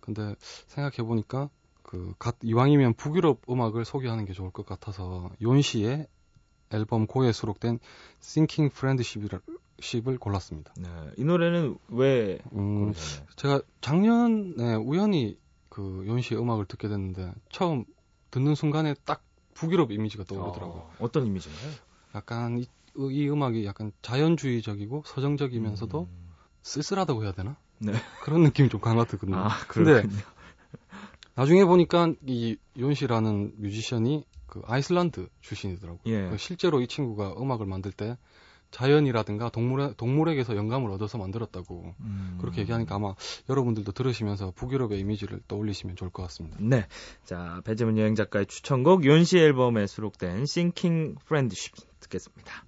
근데 0.00 0.36
생각해 0.68 1.06
보니까 1.06 1.50
그 1.82 2.14
이왕이면 2.42 2.94
북유럽 2.94 3.40
음악을 3.50 3.84
소개하는 3.84 4.24
게 4.24 4.32
좋을 4.32 4.50
것 4.50 4.64
같아서 4.66 5.30
윤씨의 5.40 6.06
앨범 6.72 7.06
고에 7.06 7.32
수록된 7.32 7.78
Thinking 8.20 8.72
Friendship을 8.74 10.18
골랐습니다. 10.18 10.72
네, 10.76 10.88
이 11.16 11.24
노래는 11.24 11.76
왜 11.88 12.38
음, 12.52 12.92
제가 13.36 13.62
작년에 13.80 14.74
우연히 14.74 15.38
그 15.68 16.04
연시의 16.06 16.40
음악을 16.40 16.66
듣게 16.66 16.88
됐는데 16.88 17.32
처음 17.50 17.84
듣는 18.30 18.54
순간에 18.54 18.94
딱 19.04 19.22
북유럽 19.54 19.90
이미지가 19.90 20.24
떠오르더라고요. 20.24 20.90
어, 20.98 21.10
떤 21.10 21.26
이미지인가요? 21.26 21.72
약간 22.14 22.58
이, 22.58 22.66
이, 22.96 23.28
음악이 23.28 23.64
약간 23.64 23.92
자연주의적이고 24.02 25.02
서정적이면서도 25.06 26.08
음... 26.10 26.28
쓸쓸하다고 26.62 27.24
해야 27.24 27.32
되나? 27.32 27.56
네. 27.78 27.92
그런 28.22 28.42
느낌이 28.42 28.68
좀 28.68 28.80
강하거든요. 28.80 29.36
아, 29.36 29.48
근데 29.68 30.02
나중에 31.34 31.64
보니까 31.64 32.12
이 32.26 32.56
윤씨라는 32.76 33.54
뮤지션이 33.56 34.24
그 34.48 34.62
아이슬란드 34.66 35.28
출신이더라고요. 35.40 36.00
예. 36.06 36.30
그 36.30 36.36
실제로 36.36 36.80
이 36.80 36.88
친구가 36.88 37.34
음악을 37.38 37.66
만들 37.66 37.92
때 37.92 38.16
자연이라든가 38.70 39.48
동물 39.50 39.94
동물에게서 39.94 40.56
영감을 40.56 40.90
얻어서 40.90 41.16
만들었다고 41.16 41.94
음. 42.00 42.38
그렇게 42.40 42.60
얘기하니까 42.62 42.96
아마 42.96 43.14
여러분들도 43.48 43.92
들으시면서 43.92 44.52
북유럽의 44.52 44.98
이미지를 45.00 45.40
떠올리시면 45.48 45.96
좋을 45.96 46.10
것 46.10 46.22
같습니다. 46.24 46.58
네, 46.60 46.86
자 47.24 47.62
배재문 47.64 47.96
여행 47.98 48.14
작가의 48.14 48.46
추천곡 48.46 49.04
윤시 49.04 49.38
앨범에 49.38 49.86
수록된 49.86 50.44
Thinking 50.44 51.16
Friendship 51.24 51.82
듣겠습니다. 52.00 52.67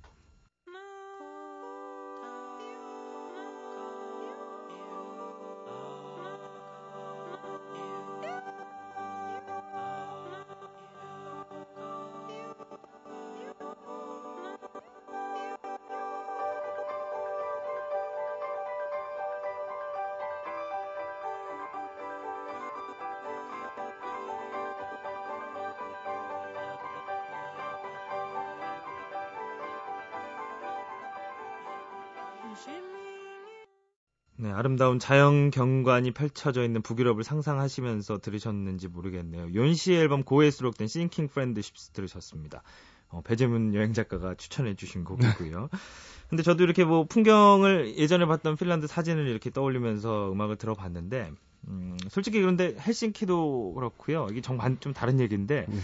네, 34.36 34.50
아름다운 34.50 34.98
자연 34.98 35.50
경관이 35.50 36.12
펼쳐져 36.12 36.64
있는 36.64 36.80
북유럽을 36.80 37.24
상상하시면서 37.24 38.18
들으셨는지 38.18 38.88
모르겠네요. 38.88 39.50
윤씨 39.50 39.92
앨범 39.92 40.24
고에 40.24 40.50
수록된 40.50 40.86
Thinking 40.86 41.30
Friendships 41.30 41.90
들으셨습니다. 41.90 42.62
어, 43.10 43.20
배재문 43.22 43.74
여행 43.74 43.92
작가가 43.92 44.34
추천해 44.34 44.74
주신 44.74 45.04
곡이고요. 45.04 45.68
근데 46.30 46.42
저도 46.42 46.64
이렇게 46.64 46.84
뭐 46.84 47.04
풍경을 47.04 47.98
예전에 47.98 48.24
봤던 48.24 48.56
핀란드 48.56 48.86
사진을 48.86 49.26
이렇게 49.26 49.50
떠올리면서 49.50 50.32
음악을 50.32 50.56
들어봤는데 50.56 51.32
음, 51.68 51.98
솔직히 52.08 52.40
그런데 52.40 52.74
헬싱키도 52.78 53.74
그렇고요. 53.74 54.28
이게 54.30 54.40
정반 54.40 54.80
좀 54.80 54.94
다른 54.94 55.20
얘기인데 55.20 55.66
네. 55.68 55.76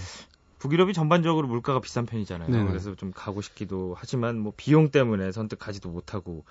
북유럽이 0.59 0.93
전반적으로 0.93 1.47
물가가 1.49 1.81
비싼 1.81 2.07
편이잖아요. 2.07 2.49
네 2.49 2.65
그래서 2.67 2.95
좀 2.95 3.13
가고 3.13 3.43
싶기도 3.43 3.95
하지만 3.99 4.39
뭐 4.39 4.53
비용 4.57 4.91
때문에 4.91 5.33
선뜻 5.33 5.59
가지도 5.59 5.91
못하고 5.91 6.45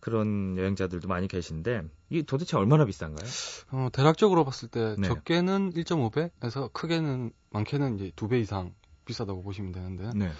그런 0.00 0.56
여행자들도 0.58 1.08
많이 1.08 1.28
계신데 1.28 1.82
이게 2.10 2.22
도대체 2.22 2.58
얼마나 2.58 2.84
비싼가요? 2.84 3.26
어, 3.72 3.88
대략적으로 3.90 4.44
봤을 4.44 4.68
때 4.68 4.94
네. 4.98 5.08
적게는 5.08 5.72
1.5배에서 5.72 6.70
크게는 6.74 7.32
많게는 7.50 7.96
이제 7.96 8.12
2배 8.14 8.40
이상 8.40 8.74
비싸다고 9.06 9.42
보시면 9.42 9.72
되는데. 9.72 10.10
네. 10.14 10.30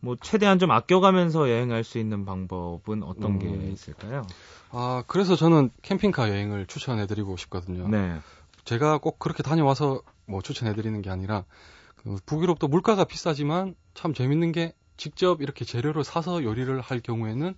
뭐 0.00 0.16
최대한 0.20 0.58
좀 0.58 0.70
아껴가면서 0.70 1.50
여행할 1.50 1.82
수 1.82 1.98
있는 1.98 2.26
방법은 2.26 3.02
어떤 3.02 3.32
음. 3.32 3.38
게 3.38 3.72
있을까요? 3.72 4.26
아 4.70 5.02
그래서 5.06 5.34
저는 5.34 5.70
캠핑카 5.80 6.28
여행을 6.28 6.66
추천해드리고 6.66 7.38
싶거든요. 7.38 7.88
네. 7.88 8.18
제가 8.64 8.98
꼭 8.98 9.18
그렇게 9.18 9.42
다녀와서 9.42 10.02
뭐 10.26 10.42
추천해드리는 10.42 11.00
게 11.00 11.08
아니라 11.08 11.44
그 12.06 12.16
북유럽도 12.24 12.68
물가가 12.68 13.02
비싸지만 13.04 13.74
참 13.94 14.14
재밌는 14.14 14.52
게 14.52 14.72
직접 14.96 15.42
이렇게 15.42 15.64
재료를 15.64 16.04
사서 16.04 16.44
요리를 16.44 16.80
할 16.80 17.00
경우에는 17.00 17.48
오, 17.48 17.56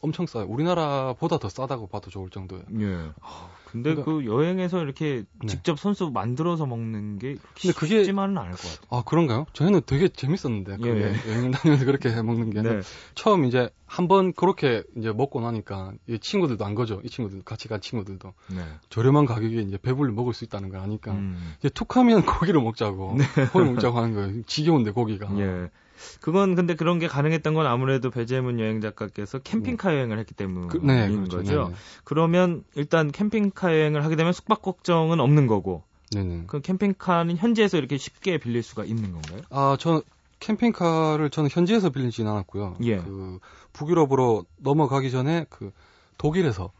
엄청 0.00 0.26
싸요. 0.26 0.44
우리나라보다 0.48 1.38
더 1.38 1.48
싸다고 1.48 1.88
봐도 1.88 2.10
좋을 2.10 2.30
정도예요. 2.30 2.64
예. 2.80 3.10
아, 3.20 3.50
근데 3.66 3.94
그러니까, 3.94 4.04
그 4.04 4.24
여행에서 4.24 4.82
이렇게 4.82 5.24
네. 5.40 5.46
직접 5.46 5.78
손수 5.78 6.10
만들어서 6.10 6.66
먹는 6.66 7.18
게 7.18 7.36
근데 7.60 7.72
그게 7.76 7.98
쉽지만은 7.98 8.38
않을 8.38 8.52
것 8.52 8.62
같아요. 8.62 8.86
아 8.90 9.02
그런가요? 9.04 9.46
저희는 9.52 9.82
되게 9.86 10.08
재밌었는데 10.08 10.76
그게 10.78 10.90
예. 10.90 11.30
여행 11.30 11.50
다니면서 11.50 11.84
그렇게 11.84 12.10
해 12.10 12.22
먹는 12.22 12.50
게 12.50 12.62
네. 12.62 12.80
처음 13.14 13.44
이제 13.44 13.68
한번 13.84 14.32
그렇게 14.32 14.82
이제 14.96 15.12
먹고 15.12 15.40
나니까 15.40 15.92
이 16.08 16.18
친구들도 16.18 16.64
안 16.64 16.74
거죠. 16.74 17.00
이 17.04 17.10
친구들 17.10 17.42
같이 17.42 17.68
간 17.68 17.80
친구들도 17.80 18.32
네. 18.54 18.62
저렴한 18.88 19.26
가격에 19.26 19.60
이제 19.60 19.78
배불리 19.78 20.12
먹을 20.12 20.32
수 20.32 20.44
있다는 20.44 20.70
걸 20.70 20.80
아니까 20.80 21.12
음. 21.12 21.54
이제 21.58 21.68
툭하면 21.68 22.24
고기를 22.26 22.60
먹자고 22.62 23.16
네. 23.18 23.24
고기 23.52 23.70
먹자고 23.70 23.98
하는 23.98 24.14
거예요. 24.14 24.42
지겨운데 24.46 24.92
고기가. 24.92 25.28
예. 25.38 25.70
그건 26.20 26.54
근데 26.54 26.74
그런 26.74 26.98
게 26.98 27.06
가능했던 27.08 27.54
건 27.54 27.66
아무래도 27.66 28.10
배재문 28.10 28.60
여행 28.60 28.80
작가께서 28.80 29.38
캠핑카 29.38 29.90
네. 29.90 29.96
여행을 29.96 30.18
했기 30.18 30.34
때문인 30.34 30.68
그, 30.68 30.76
네, 30.78 31.10
그렇죠. 31.10 31.36
거죠. 31.38 31.64
네네. 31.64 31.74
그러면 32.04 32.64
일단 32.74 33.10
캠핑카 33.10 33.72
여행을 33.72 34.04
하게 34.04 34.16
되면 34.16 34.32
숙박 34.32 34.62
걱정은 34.62 35.20
없는 35.20 35.46
거고. 35.46 35.84
네네. 36.12 36.44
그 36.46 36.60
캠핑카는 36.60 37.36
현지에서 37.36 37.78
이렇게 37.78 37.98
쉽게 37.98 38.38
빌릴 38.38 38.62
수가 38.62 38.84
있는 38.84 39.12
건가요? 39.12 39.40
아, 39.50 39.76
저 39.78 40.02
캠핑카를 40.40 41.30
저는 41.30 41.50
현지에서 41.50 41.90
빌리지는 41.90 42.30
않았고요. 42.30 42.76
예. 42.84 42.98
그 42.98 43.38
북유럽으로 43.72 44.44
넘어가기 44.58 45.10
전에 45.10 45.46
그 45.48 45.72
독일에서 46.18 46.72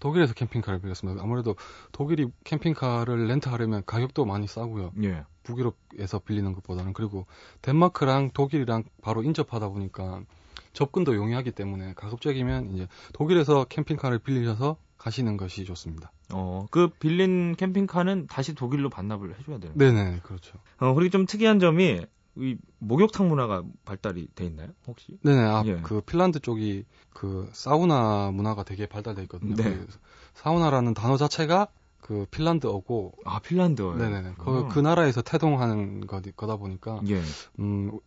독일에서 0.00 0.34
캠핑카를 0.34 0.80
빌렸습니다. 0.80 1.22
아무래도 1.22 1.56
독일이 1.92 2.26
캠핑카를 2.44 3.26
렌트하려면 3.26 3.82
가격도 3.86 4.24
많이 4.24 4.46
싸고요. 4.46 4.92
예. 5.02 5.24
북유럽에서 5.42 6.20
빌리는 6.20 6.52
것보다는 6.54 6.92
그리고 6.92 7.26
덴마크랑 7.62 8.30
독일이랑 8.32 8.84
바로 9.02 9.22
인접하다 9.22 9.68
보니까 9.68 10.22
접근도 10.72 11.14
용이하기 11.14 11.52
때문에 11.52 11.94
가급적이면 11.94 12.74
이제 12.74 12.88
독일에서 13.12 13.64
캠핑카를 13.64 14.18
빌리셔서 14.18 14.76
가시는 14.98 15.36
것이 15.36 15.64
좋습니다. 15.64 16.12
어, 16.32 16.66
그 16.70 16.88
빌린 16.88 17.54
캠핑카는 17.56 18.26
다시 18.26 18.54
독일로 18.54 18.88
반납을 18.88 19.38
해줘야 19.38 19.58
되는 19.58 19.76
거예요? 19.76 19.92
네네, 19.92 20.20
그렇죠. 20.22 20.58
어, 20.78 20.94
그리고 20.94 21.10
좀 21.10 21.26
특이한 21.26 21.58
점이 21.60 22.06
이 22.36 22.56
목욕탕 22.78 23.28
문화가 23.28 23.62
발달이 23.84 24.28
돼 24.34 24.46
있나요? 24.46 24.68
혹시? 24.86 25.18
네네. 25.22 25.40
아, 25.40 25.62
예. 25.66 25.80
그 25.82 26.00
핀란드 26.00 26.40
쪽이 26.40 26.84
그 27.12 27.48
사우나 27.52 28.30
문화가 28.32 28.64
되게 28.64 28.86
발달돼 28.86 29.22
있거든요. 29.22 29.54
네. 29.54 29.62
그 29.62 29.86
사우나라는 30.34 30.94
단어 30.94 31.16
자체가 31.16 31.68
그 32.00 32.26
핀란드어고 32.30 33.14
아 33.24 33.38
핀란드 33.38 33.80
네네네 33.80 34.34
그, 34.36 34.68
그 34.68 34.78
나라에서 34.78 35.22
태동하는 35.22 36.06
거, 36.06 36.20
거다 36.36 36.56
보니까 36.56 37.00
예. 37.08 37.22
음 37.60 37.98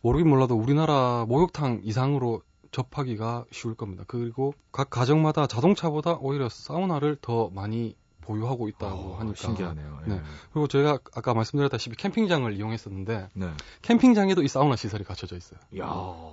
모르긴 0.00 0.30
몰라도 0.30 0.54
우리나라 0.54 1.26
목욕탕 1.28 1.80
이상으로 1.82 2.42
접하기가 2.70 3.44
쉬울 3.50 3.74
겁니다. 3.74 4.04
그리고 4.06 4.54
각 4.72 4.88
가정마다 4.88 5.46
자동차보다 5.46 6.14
오히려 6.20 6.48
사우나를 6.48 7.18
더 7.20 7.50
많이 7.50 7.94
보유하고 8.22 8.68
있다고 8.68 9.12
어, 9.14 9.18
하니까 9.18 9.36
신기하네요. 9.36 10.00
예. 10.06 10.10
네. 10.10 10.22
그리고 10.52 10.66
저희가 10.66 10.98
아까 11.14 11.34
말씀드렸다시피 11.34 11.96
캠핑장을 11.96 12.50
이용했었는데 12.56 13.28
네. 13.34 13.50
캠핑장에도 13.82 14.42
이 14.42 14.48
사우나 14.48 14.76
시설이 14.76 15.04
갖춰져 15.04 15.36
있어요. 15.36 15.60
야. 15.78 15.86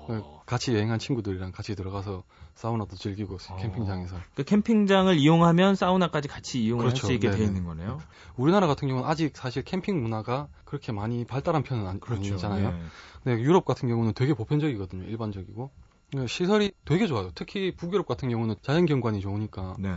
네, 0.08 0.22
같이 0.46 0.74
여행한 0.74 1.00
친구들이랑 1.00 1.52
같이 1.52 1.76
들어가서 1.76 2.24
사우나도 2.56 2.96
즐기고 2.96 3.38
어. 3.50 3.56
캠핑장에서. 3.58 4.16
그 4.36 4.44
캠핑장을 4.44 5.16
이용하면 5.18 5.76
사우나까지 5.76 6.28
같이 6.28 6.64
이용할 6.64 6.88
그렇죠. 6.88 7.08
수 7.08 7.14
있게 7.14 7.32
돼 7.32 7.44
있는 7.44 7.66
거네요. 7.66 7.98
네. 7.98 8.04
우리나라 8.38 8.68
같은 8.68 8.88
경우는 8.88 9.08
아직 9.08 9.36
사실 9.36 9.64
캠핑 9.64 10.02
문화가 10.02 10.48
그렇게 10.66 10.92
많이 10.92 11.26
발달한 11.26 11.64
편은 11.64 11.88
아니, 11.88 12.00
그렇죠. 12.00 12.38
잖아요 12.38 12.72
네. 12.72 13.36
네, 13.36 13.42
유럽 13.42 13.66
같은 13.66 13.90
경우는 13.90 14.14
되게 14.14 14.34
보편적이거든요. 14.34 15.04
일반적이고. 15.04 15.72
네, 16.12 16.26
시설이 16.26 16.72
되게 16.86 17.06
좋아요. 17.06 17.30
특히 17.36 17.76
북유럽 17.76 18.08
같은 18.08 18.30
경우는 18.30 18.56
자연 18.64 18.86
경관이 18.86 19.20
좋으니까 19.22 19.76
네. 19.78 19.96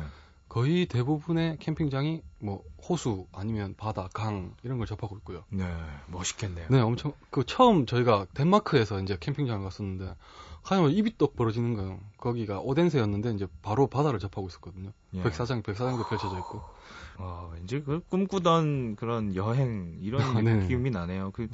거의 0.52 0.85
대부분의 0.85 1.56
캠핑장이 1.61 2.21
뭐 2.38 2.62
호수 2.87 3.26
아니면 3.32 3.75
바다, 3.78 4.11
강 4.12 4.54
이런 4.62 4.76
걸 4.76 4.87
접하고 4.87 5.16
있고요. 5.16 5.44
네, 5.49 5.64
멋있겠네요. 6.09 6.66
네, 6.68 6.78
엄청 6.78 7.14
그 7.30 7.47
처음 7.47 7.87
저희가 7.87 8.26
덴마크에서 8.35 9.00
이제 9.00 9.16
캠핑장을 9.18 9.64
갔었는데 9.64 10.14
가면 10.62 10.92
입이 10.92 11.19
떡 11.19 11.35
벌어지는 11.37 11.75
거예요. 11.75 11.99
거기가 12.19 12.61
오덴세였는데 12.61 13.33
이제 13.33 13.47
바로 13.62 13.87
바다를 13.88 14.19
접하고 14.19 14.47
있었거든요. 14.49 14.90
예. 15.14 15.23
백사장 15.23 15.62
백사장도 15.62 16.04
펼쳐져 16.04 16.38
있고. 16.38 16.62
아, 17.19 17.50
왠지 17.52 17.81
그 17.83 18.00
꿈꾸던 18.09 18.97
그런 18.97 19.35
여행 19.37 19.99
이런 20.00 20.23
아, 20.23 20.40
네. 20.40 20.66
기움이 20.66 20.90
나네요. 20.90 21.31
그 21.33 21.49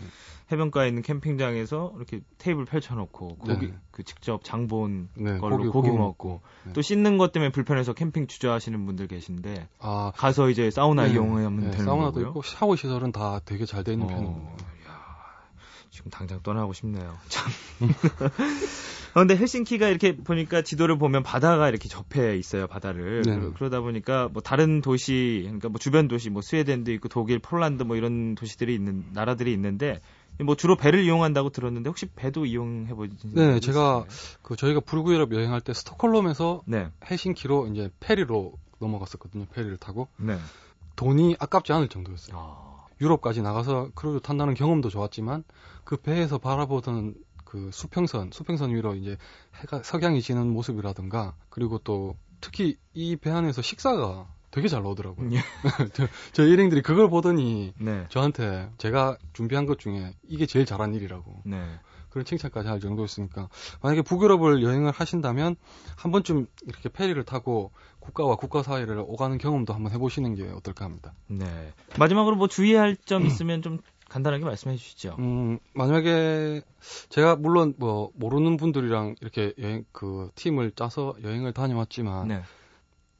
해변가에 0.53 0.89
있는 0.89 1.03
캠핑장에서 1.03 1.95
이렇게 1.97 2.21
테이블 2.39 2.65
펼쳐놓고 2.65 3.37
고기 3.39 3.67
네. 3.69 3.75
그 3.91 4.03
직접 4.05 4.45
장본 4.45 5.09
네, 5.15 5.39
걸로 5.39 5.57
고기, 5.59 5.69
고기 5.69 5.91
먹고 5.91 6.43
네. 6.65 6.73
또 6.75 6.81
씻는 6.83 7.19
것 7.19 7.33
때문에 7.33 7.51
불편해서 7.51 7.93
캠핑 7.93 8.29
주저하시는 8.29 8.87
분들 8.87 9.09
계신데 9.09 9.69
아, 9.81 10.13
가서 10.15 10.49
이제 10.49 10.71
사우나 10.71 11.07
네. 11.07 11.13
이용하면 11.15 11.57
네, 11.65 11.71
되는 11.71 11.85
사우나도 11.85 12.13
거고요. 12.13 12.29
있고 12.29 12.43
샤워 12.43 12.77
시설은 12.77 13.13
다 13.13 13.41
되게 13.45 13.65
잘 13.67 13.85
돼 13.85 13.93
있는 13.93 14.07
어, 14.07 14.09
편입니다. 14.11 14.65
지금 15.91 16.11
당장 16.11 16.41
떠나고 16.43 16.73
싶네요. 16.73 17.19
참. 17.29 17.51
어, 19.15 19.21
근데 19.21 19.37
헬싱키가 19.37 19.89
이렇게 19.89 20.17
보니까 20.17 20.63
지도를 20.63 20.99
보면 20.99 21.23
바다가 21.23 21.69
이렇게 21.69 21.89
접해 21.89 22.37
있어요, 22.37 22.67
바다를. 22.67 23.23
네. 23.23 23.39
그러다 23.57 23.81
보니까 23.81 24.29
뭐 24.29 24.43
다른 24.43 24.81
도시, 24.81 25.41
그러니까 25.45 25.69
뭐 25.69 25.79
주변 25.79 26.09
도시, 26.09 26.31
뭐 26.31 26.43
스웨덴도 26.43 26.93
있고 26.93 27.09
독일, 27.09 27.39
폴란드 27.39 27.85
뭐 27.85 27.97
이런 27.97 28.35
도시들이 28.35 28.75
있는, 28.75 29.07
나라들이 29.13 29.53
있는데 29.53 30.01
뭐 30.45 30.55
주로 30.55 30.77
배를 30.77 31.05
이용한다고 31.05 31.51
들었는데 31.51 31.89
혹시 31.89 32.07
배도 32.07 32.47
이용해 32.47 32.95
보신 32.95 33.17
네, 33.33 33.59
제가 33.61 34.05
그 34.43 34.57
저희가 34.57 34.81
북유럽 34.81 35.33
여행할 35.33 35.61
때 35.61 35.73
스톡홀름에서 35.73 36.63
네. 36.67 36.91
헬싱키로 37.11 37.69
이제 37.69 37.91
페리로 37.99 38.53
넘어갔었거든요. 38.79 39.47
페리를 39.47 39.77
타고. 39.79 40.09
네. 40.17 40.37
돈이 40.95 41.37
아깝지 41.39 41.73
않을 41.73 41.89
정도였어요. 41.89 42.37
아... 42.39 42.78
유럽까지 43.01 43.43
나가서 43.43 43.91
크루즈 43.95 44.21
탄다는 44.23 44.55
경험도 44.55 44.89
좋았지만 44.89 45.45
그 45.85 45.97
배에서 45.97 46.39
바라보던 46.39 47.15
그 47.45 47.71
수평선, 47.73 48.31
수평선 48.33 48.75
위로 48.75 48.95
이제 48.95 49.17
해가 49.63 49.83
석양이 49.83 50.21
지는 50.21 50.49
모습이라든가 50.53 51.35
그리고 51.49 51.79
또 51.79 52.17
특히 52.41 52.77
이 52.95 53.17
배 53.17 53.31
안에서 53.31 53.63
식사가 53.63 54.29
되게 54.51 54.69
잘 54.69 54.83
나오더라고요. 54.83 55.31
예. 55.33 55.39
저, 55.95 56.07
저 56.33 56.45
일행들이 56.45 56.83
그걸 56.83 57.09
보더니 57.11 57.75
네. 57.79 58.07
저한테 58.09 58.71
제가 58.79 59.17
준비한 59.33 59.67
것 59.67 59.79
중에 59.79 60.15
이게 60.29 60.47
제일 60.47 60.65
잘한 60.67 60.95
일이라고. 60.95 61.43
네. 61.45 61.65
그런 62.11 62.25
칭찬까지 62.25 62.69
할 62.69 62.81
정도였으니까 62.81 63.49
만약에 63.83 64.03
북유럽을 64.03 64.63
여행을 64.63 64.91
하신다면 64.93 65.57
한 65.97 66.13
번쯤 66.13 66.47
이렇게 66.67 66.89
페리를 66.89 67.23
타고 67.25 67.73
국가와 68.01 68.37
국가 68.37 68.63
사이를 68.63 68.99
오가는 69.07 69.37
경험도 69.39 69.75
한번 69.75 69.93
해보시는 69.93 70.35
게 70.35 70.49
어떨까 70.49 70.85
합니다. 70.85 71.13
네. 71.27 71.73
마지막으로 71.99 72.37
뭐 72.37 72.49
주의할 72.49 72.97
점 72.97 73.25
있으면 73.27 73.63
좀 73.63 73.79
간단하게 74.09 74.45
말씀해 74.45 74.77
주시죠. 74.77 75.17
음, 75.19 75.59
만약에 75.75 76.63
제가 77.11 77.37
물론 77.37 77.75
뭐 77.77 78.11
모르는 78.15 78.57
분들이랑 78.57 79.17
이렇게 79.21 79.53
여행 79.59 79.85
그 79.93 80.31
팀을 80.35 80.73
짜서 80.73 81.15
여행을 81.23 81.53
다녀왔지만 81.53 82.29
네. 82.29 82.43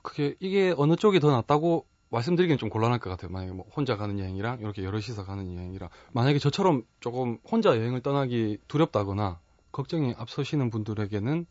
그게 0.03 0.35
이게 0.41 0.75
어느 0.77 0.97
쪽이 0.97 1.21
더 1.21 1.31
낫다고 1.31 1.85
말씀드리기는 2.11 2.59
좀 2.59 2.69
곤란할 2.69 2.99
것 2.99 3.11
같아요. 3.11 3.31
만약에 3.31 3.53
뭐 3.53 3.67
혼자 3.75 3.97
가는 3.97 4.19
여행이랑 4.19 4.61
이렇게 4.61 4.85
여럿이서 4.85 5.25
가는 5.25 5.55
여행이랑 5.55 5.89
만약에 6.13 6.39
저처럼 6.39 6.85
조금 7.01 7.39
혼자 7.45 7.77
여행을 7.77 8.01
떠나기 8.01 8.59
두렵다거나 8.69 9.41
걱정이 9.73 10.15
앞서시는 10.17 10.71
분들에게는 10.71 11.47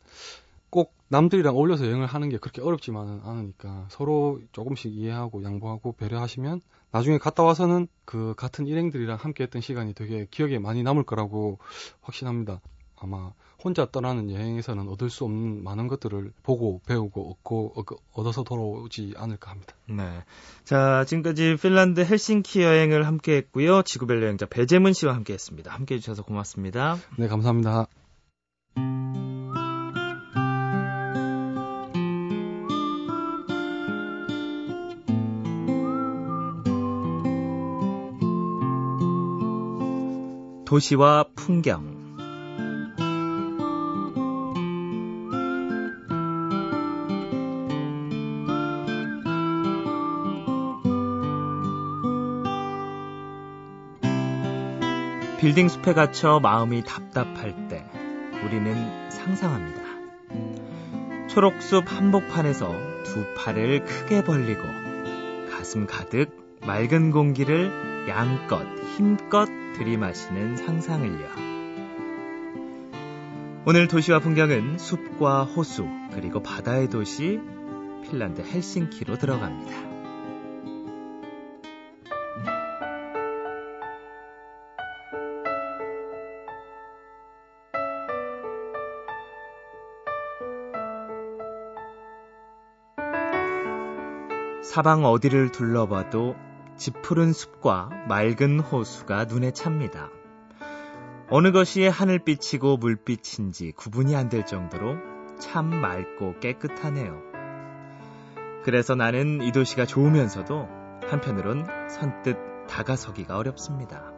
꼭 0.69 0.93
남들이랑 1.09 1.55
어울려서 1.55 1.85
여행을 1.85 2.07
하는 2.07 2.29
게 2.29 2.37
그렇게 2.37 2.61
어렵지만은 2.61 3.21
않으니까 3.23 3.85
서로 3.89 4.41
조금씩 4.51 4.93
이해하고 4.93 5.43
양보하고 5.43 5.93
배려하시면 5.93 6.61
나중에 6.91 7.17
갔다 7.17 7.43
와서는 7.43 7.87
그 8.05 8.33
같은 8.35 8.67
일행들이랑 8.67 9.17
함께 9.17 9.43
했던 9.43 9.61
시간이 9.61 9.93
되게 9.93 10.27
기억에 10.29 10.59
많이 10.59 10.83
남을 10.83 11.03
거라고 11.03 11.59
확신합니다. 12.01 12.61
아마 12.95 13.31
혼자 13.63 13.85
떠나는 13.85 14.31
여행에서는 14.31 14.87
얻을 14.87 15.09
수 15.09 15.25
없는 15.25 15.63
많은 15.63 15.87
것들을 15.87 16.31
보고 16.43 16.81
배우고 16.85 17.31
얻고 17.31 17.73
얻어서 18.13 18.43
돌아오지 18.43 19.13
않을까 19.17 19.51
합니다. 19.51 19.73
네. 19.89 20.23
자, 20.63 21.05
지금까지 21.05 21.57
핀란드 21.61 22.01
헬싱키 22.01 22.61
여행을 22.61 23.07
함께 23.07 23.37
했고요. 23.37 23.81
지구별 23.83 24.21
여행자 24.23 24.45
배재문 24.45 24.93
씨와 24.93 25.15
함께 25.15 25.33
했습니다. 25.33 25.73
함께 25.73 25.95
해주셔서 25.95 26.23
고맙습니다. 26.23 26.97
네, 27.17 27.27
감사합니다. 27.27 27.87
도시와 40.65 41.23
풍경 41.33 41.96
빌딩 55.39 55.69
숲에 55.69 55.93
갇혀 55.93 56.39
마음이 56.39 56.83
답답할 56.83 57.67
때 57.67 57.85
우리는 58.43 59.11
상상합니다. 59.11 59.81
초록숲 61.27 61.91
한복판에서 61.91 62.73
두 63.03 63.23
팔을 63.35 63.85
크게 63.85 64.23
벌리고 64.23 64.63
가슴 65.51 65.85
가득 65.85 66.57
맑은 66.65 67.11
공기를 67.11 68.07
양껏 68.09 68.65
힘껏 68.97 69.47
들이마시는 69.75 70.57
상상을요. 70.57 71.27
오늘 73.65 73.87
도시와 73.87 74.19
풍경은 74.19 74.79
숲과 74.79 75.43
호수 75.43 75.87
그리고 76.13 76.41
바다의 76.41 76.89
도시 76.89 77.39
핀란드 78.03 78.41
헬싱키로 78.41 79.17
들어갑니다. 79.17 79.96
사방 94.77 95.05
어디를 95.05 95.51
둘러봐도 95.51 96.35
짙푸른 96.75 97.33
숲과 97.33 97.89
맑은 98.09 98.59
호수가 98.59 99.25
눈에 99.25 99.49
찹니다. 99.49 100.11
어느 101.31 101.51
것이 101.51 101.87
하늘빛이고 101.87 102.77
물빛인지 102.77 103.71
구분이 103.71 104.15
안 104.15 104.29
될 104.29 104.45
정도로 104.45 104.97
참 105.39 105.71
맑고 105.71 106.39
깨끗하네요. 106.41 107.19
그래서 108.65 108.93
나는 108.93 109.41
이 109.41 109.51
도시가 109.51 109.87
좋으면서도 109.87 110.67
한편으론 111.07 111.65
선뜻 111.89 112.67
다가서기가 112.69 113.35
어렵습니다. 113.35 114.13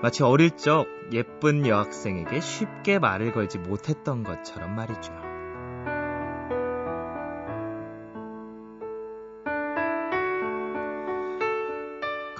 마치 0.00 0.22
어릴 0.22 0.56
적 0.56 0.86
예쁜 1.12 1.66
여학생에게 1.66 2.40
쉽게 2.40 2.98
말을 2.98 3.32
걸지 3.32 3.58
못했던 3.58 4.22
것처럼 4.22 4.74
말이죠. 4.74 5.21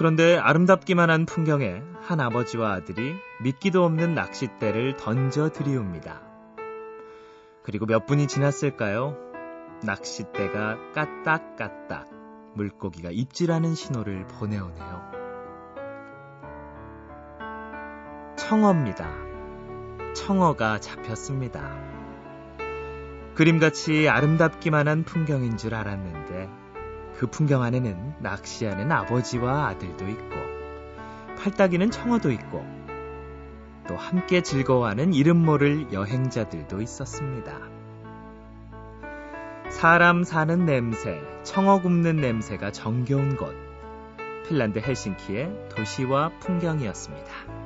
그런데 0.03 0.37
아름답기만 0.37 1.09
한 1.09 1.25
풍경에 1.25 1.81
한 2.01 2.19
아버지와 2.19 2.73
아들이 2.73 3.15
믿기도 3.41 3.85
없는 3.85 4.13
낚싯대를 4.15 4.97
던져 4.97 5.47
들이웁니다. 5.47 6.21
그리고 7.63 7.85
몇 7.85 8.05
분이 8.05 8.27
지났을까요? 8.27 9.15
낚싯대가 9.81 10.91
까딱까딱 10.91 12.09
물고기가 12.53 13.11
입질하는 13.13 13.75
신호를 13.75 14.27
보내오네요. 14.27 15.11
청어입니다. 18.35 19.09
청어가 20.17 20.79
잡혔습니다. 20.81 21.77
그림같이 23.35 24.09
아름답기만 24.09 24.89
한 24.89 25.05
풍경인 25.05 25.55
줄 25.55 25.73
알았는데 25.75 26.62
그 27.17 27.27
풍경 27.27 27.61
안에는 27.61 28.15
낚시하는 28.19 28.91
아버지와 28.91 29.67
아들도 29.67 30.07
있고 30.07 30.35
팔딱이는 31.37 31.91
청어도 31.91 32.31
있고 32.31 32.65
또 33.87 33.97
함께 33.97 34.41
즐거워하는 34.41 35.13
이름 35.13 35.37
모를 35.37 35.91
여행자들도 35.91 36.81
있었습니다. 36.81 37.59
사람 39.69 40.23
사는 40.23 40.65
냄새, 40.65 41.19
청어 41.43 41.81
굽는 41.81 42.17
냄새가 42.17 42.71
정겨운 42.71 43.35
곳. 43.35 43.53
핀란드 44.47 44.79
헬싱키의 44.79 45.69
도시와 45.69 46.29
풍경이었습니다. 46.39 47.62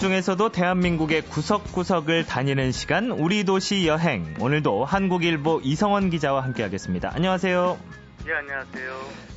중에서도 0.00 0.48
대한민국의 0.48 1.20
구석구석을 1.26 2.24
다니는 2.24 2.72
시간 2.72 3.10
우리 3.10 3.44
도시 3.44 3.86
여행 3.86 4.34
오늘도 4.40 4.86
한국일보 4.86 5.60
이성원 5.62 6.08
기자와 6.08 6.42
함께하겠습니다. 6.42 7.12
안녕하세요. 7.14 7.78
예, 8.26 8.32
안녕하세요. 8.32 8.90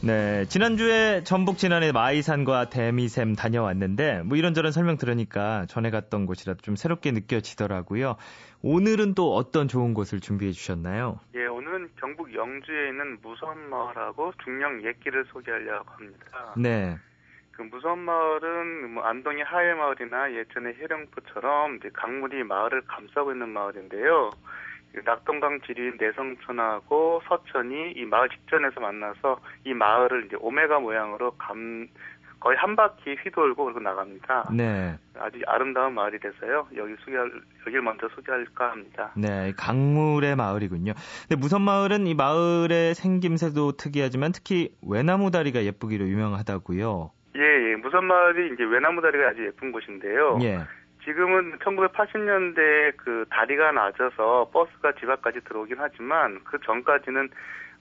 네, 0.03 0.45
지난주에 0.45 1.25
전북 1.25 1.57
진안에 1.57 1.91
마이산과 1.91 2.69
대미샘 2.69 3.35
다녀왔는데 3.35 4.21
뭐 4.23 4.37
이런저런 4.37 4.71
설명 4.71 4.97
들으니까 4.97 5.65
전에 5.67 5.89
갔던 5.89 6.25
곳이라 6.25 6.55
좀 6.61 6.77
새롭게 6.77 7.11
느껴지더라고요. 7.11 8.15
오늘은 8.61 9.15
또 9.15 9.35
어떤 9.35 9.67
좋은 9.67 9.93
곳을 9.93 10.21
준비해 10.21 10.53
주셨나요? 10.53 11.19
예, 11.35 11.45
오늘은 11.45 11.89
경북 11.99 12.33
영주에 12.33 12.87
있는 12.87 13.17
무선마을하고 13.21 14.31
중령 14.45 14.81
옛길을 14.85 15.25
소개하려고 15.33 15.91
합니다. 15.91 16.53
네. 16.55 16.97
그 17.53 17.61
무선 17.63 17.99
마을은 17.99 18.93
뭐 18.93 19.03
안동의 19.03 19.43
하회 19.43 19.73
마을이나 19.73 20.33
예전의 20.33 20.75
해령포처럼 20.75 21.79
강물이 21.93 22.43
마을을 22.43 22.81
감싸고 22.87 23.31
있는 23.31 23.49
마을인데요. 23.49 24.31
그 24.91 25.01
낙동강 25.05 25.59
지리인 25.61 25.97
내성천하고 25.99 27.21
서천이 27.27 27.93
이 27.95 28.05
마을 28.05 28.29
직전에서 28.29 28.79
만나서 28.79 29.39
이 29.65 29.73
마을을 29.73 30.25
이제 30.25 30.37
오메가 30.39 30.79
모양으로 30.79 31.31
감 31.37 31.87
거의 32.39 32.57
한 32.57 32.75
바퀴 32.75 33.15
휘돌고 33.15 33.63
그러고 33.63 33.79
나갑니다. 33.79 34.49
네. 34.51 34.97
아주 35.17 35.39
아름다운 35.47 35.93
마을이 35.93 36.19
돼서요. 36.19 36.67
여기 36.75 36.93
소개할 37.05 37.31
여기를 37.61 37.81
먼저 37.81 38.09
소개할까 38.09 38.71
합니다. 38.71 39.13
네, 39.15 39.53
강물의 39.55 40.35
마을이군요. 40.35 40.91
근데 41.21 41.39
무선 41.39 41.61
마을은 41.61 42.05
이 42.05 42.13
마을의 42.15 42.95
생김새도 42.95 43.77
특이하지만 43.77 44.33
특히 44.33 44.75
외나무 44.85 45.31
다리가 45.31 45.63
예쁘기로 45.63 46.05
유명하다고요. 46.09 47.11
예, 47.35 47.41
예. 47.41 47.75
무선마을이 47.75 48.53
이제 48.53 48.63
외나무 48.63 49.01
다리가 49.01 49.29
아주 49.29 49.45
예쁜 49.45 49.71
곳인데요. 49.71 50.39
예. 50.43 50.59
지금은 51.03 51.59
1980년대에 51.59 52.95
그 52.97 53.25
다리가 53.29 53.71
낮아서 53.73 54.49
버스가 54.53 54.93
집 54.93 55.09
앞까지 55.09 55.41
들어오긴 55.43 55.77
하지만 55.79 56.39
그 56.45 56.57
전까지는 56.61 57.29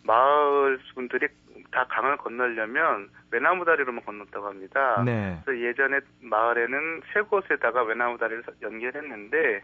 마을 0.05 0.81
분들이 0.95 1.29
다 1.71 1.87
강을 1.89 2.17
건너려면 2.17 3.09
외나무 3.31 3.65
다리로만 3.65 4.05
건넜다고 4.05 4.47
합니다. 4.47 5.03
네. 5.05 5.39
그래서 5.45 5.63
예전에 5.63 6.01
마을에는 6.21 7.03
세 7.13 7.21
곳에다가 7.21 7.85
외나무 7.85 8.19
다리를 8.19 8.43
연결했는데 8.61 9.63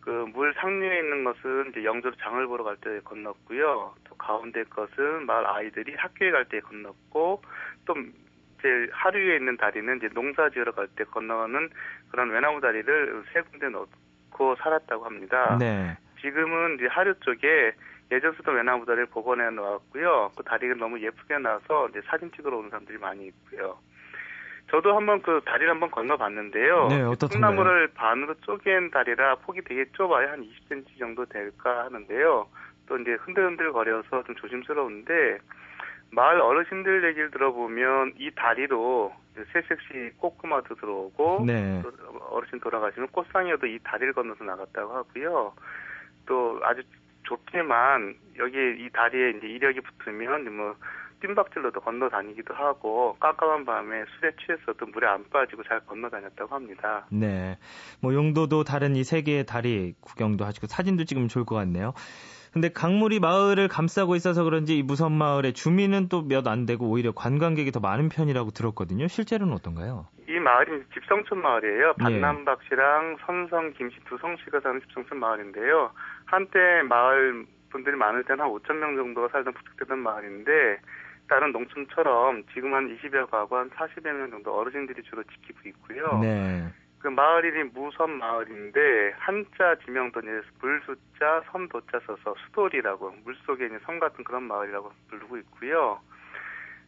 그 0.00 0.10
물 0.32 0.54
상류에 0.54 1.00
있는 1.00 1.24
것은 1.24 1.70
이제 1.70 1.84
영주로 1.84 2.14
장을 2.16 2.46
보러 2.46 2.64
갈 2.64 2.76
때 2.76 3.00
건넜고요. 3.04 3.94
또 4.08 4.14
가운데 4.16 4.64
것은 4.64 5.26
마을 5.26 5.46
아이들이 5.46 5.94
학교에 5.94 6.30
갈 6.30 6.44
때 6.46 6.60
건넜고 6.60 7.42
또 7.84 7.94
이제 8.60 8.88
하류에 8.92 9.36
있는 9.36 9.56
다리는 9.56 9.96
이제 9.96 10.08
농사 10.12 10.48
지으러 10.50 10.72
갈 10.72 10.86
때 10.94 11.04
건너는 11.04 11.70
그런 12.10 12.30
외나무 12.30 12.60
다리를 12.60 13.24
세 13.32 13.40
군데 13.42 13.68
넣고 13.68 14.56
살았다고 14.56 15.04
합니다. 15.04 15.56
네. 15.58 15.96
지금은 16.20 16.76
이제 16.76 16.86
하류 16.86 17.14
쪽에 17.20 17.72
예전 18.12 18.34
쓰던 18.34 18.54
외나무 18.54 18.84
다리를 18.84 19.06
복원해 19.06 19.50
놓았고요. 19.50 20.32
그 20.36 20.42
다리가 20.42 20.74
너무 20.74 21.00
예쁘게 21.00 21.38
나서 21.38 21.88
이제 21.88 22.00
사진 22.06 22.30
찍으러 22.32 22.58
오는 22.58 22.68
사람들이 22.70 22.98
많이 22.98 23.26
있고요. 23.28 23.78
저도 24.70 24.94
한번 24.96 25.22
그 25.22 25.40
다리를 25.44 25.68
한번 25.70 25.90
건너봤는데요. 25.90 26.88
네? 26.88 27.02
콩나물을 27.32 27.88
반으로 27.94 28.34
쪼갠 28.42 28.90
다리라 28.90 29.36
폭이 29.36 29.62
되게 29.62 29.84
좁아요. 29.92 30.28
한 30.28 30.42
20cm 30.42 30.98
정도 30.98 31.24
될까 31.26 31.84
하는데요. 31.84 32.46
또 32.86 32.98
이제 32.98 33.12
흔들흔들 33.12 33.72
거려서 33.72 34.22
좀 34.24 34.34
조심스러운데 34.36 35.38
마을 36.12 36.40
어르신들 36.40 37.08
얘기를 37.08 37.30
들어보면 37.30 38.14
이 38.18 38.30
다리로 38.34 39.12
새색시 39.52 40.16
꽃구마도 40.18 40.74
들어오고 40.74 41.44
네. 41.46 41.80
또 41.82 41.92
어르신 42.30 42.60
돌아가시면 42.60 43.08
꽃상이어도 43.12 43.66
이 43.66 43.78
다리를 43.84 44.12
건너서 44.12 44.44
나갔다고 44.44 44.92
하고요. 44.92 45.52
또 46.26 46.60
아주 46.62 46.82
좋지만 47.24 48.14
여기 48.38 48.56
이 48.56 48.88
다리에 48.92 49.30
이제 49.30 49.46
이력이 49.46 49.80
붙으면 49.80 50.56
뭐 50.56 50.74
뜀박질로도 51.20 51.80
건너 51.80 52.08
다니기도 52.08 52.54
하고 52.54 53.14
깜깜한 53.20 53.64
밤에 53.66 54.04
술에 54.18 54.32
취해서도 54.40 54.86
물에 54.86 55.06
안 55.06 55.22
빠지고 55.28 55.62
잘 55.64 55.78
건너 55.86 56.08
다녔다고 56.08 56.54
합니다. 56.54 57.06
네. 57.10 57.58
뭐 58.00 58.14
용도도 58.14 58.64
다른 58.64 58.96
이 58.96 59.04
세 59.04 59.22
개의 59.22 59.44
다리 59.44 59.94
구경도 60.00 60.44
하시고 60.44 60.66
사진도 60.66 61.04
찍으면 61.04 61.28
좋을 61.28 61.44
것 61.44 61.54
같네요. 61.56 61.92
근데 62.52 62.68
강물이 62.68 63.20
마을을 63.20 63.68
감싸고 63.68 64.16
있어서 64.16 64.42
그런지 64.44 64.76
이 64.78 64.82
무선 64.82 65.12
마을의 65.12 65.52
주민은 65.52 66.08
또 66.08 66.22
몇 66.22 66.48
안 66.48 66.66
되고 66.66 66.88
오히려 66.88 67.12
관광객이 67.12 67.70
더 67.70 67.80
많은 67.80 68.08
편이라고 68.08 68.50
들었거든요. 68.50 69.06
실제로는 69.08 69.54
어떤가요? 69.54 70.06
이 70.28 70.32
마을이 70.38 70.82
집성촌 70.94 71.40
마을이에요. 71.42 71.88
예. 71.88 72.02
반남박 72.02 72.60
씨랑 72.68 73.16
선성, 73.26 73.72
김씨 73.74 73.96
두 74.08 74.18
성씨가 74.18 74.60
사는 74.60 74.80
집성촌 74.80 75.18
마을인데요. 75.18 75.90
한때 76.26 76.58
마을 76.88 77.46
분들이 77.70 77.96
많을 77.96 78.24
때는 78.24 78.44
한 78.44 78.50
5천 78.50 78.74
명 78.76 78.96
정도가 78.96 79.28
살던 79.28 79.54
부축되던 79.54 79.98
마을인데 80.00 80.78
다른 81.28 81.52
농촌처럼 81.52 82.42
지금 82.52 82.74
한 82.74 82.88
20여 82.96 83.30
가구 83.30 83.56
한 83.56 83.70
40여 83.70 84.10
명 84.12 84.30
정도 84.30 84.52
어르신들이 84.58 85.02
주로 85.04 85.22
지키고 85.22 85.60
있고요. 85.68 86.18
네. 86.20 86.66
그 87.00 87.08
마을 87.08 87.44
이름이 87.46 87.70
무섬 87.72 88.10
마을인데 88.18 89.14
한자 89.18 89.74
지명도 89.84 90.20
이제 90.20 90.42
물숫자 90.60 91.42
섬도자 91.50 92.00
써서 92.06 92.34
수돌이라고 92.46 93.14
물속에 93.24 93.66
있는 93.66 93.80
섬 93.80 93.98
같은 93.98 94.22
그런 94.22 94.42
마을이라고 94.44 94.92
부르고 95.08 95.38
있고요. 95.38 96.00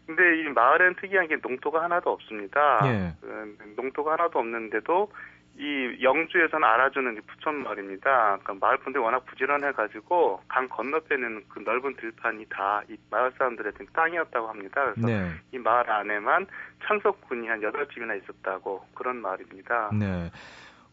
근데 0.07 0.43
이 0.43 0.49
마을엔 0.49 0.97
특이한 0.97 1.29
게 1.29 1.37
농토가 1.37 1.83
하나도 1.85 2.11
없습니다. 2.11 2.81
예. 2.85 3.15
그 3.21 3.75
농토가 3.77 4.13
하나도 4.13 4.39
없는데도 4.39 5.11
이 5.59 5.99
영주에서는 6.03 6.65
알아주는 6.67 7.21
부천 7.27 7.63
마을입니다. 7.63 8.39
그러니까 8.43 8.55
마을 8.67 8.79
분들이 8.79 9.03
워낙 9.03 9.25
부지런해가지고 9.27 10.41
강 10.49 10.69
건너편에는 10.69 11.45
그 11.49 11.61
넓은 11.61 11.95
들판이 11.97 12.47
다 12.49 12.83
이 12.89 12.97
마을 13.11 13.31
사람들의 13.39 13.73
땅이었다고 13.93 14.49
합니다. 14.49 14.93
그래서 14.95 15.07
네. 15.07 15.31
이 15.53 15.59
마을 15.59 15.89
안에만 15.91 16.47
창석군이 16.87 17.49
한 17.49 17.61
8집이나 17.61 18.21
있었다고 18.23 18.87
그런 18.95 19.19
마을입니다. 19.19 19.91
네. 19.99 20.31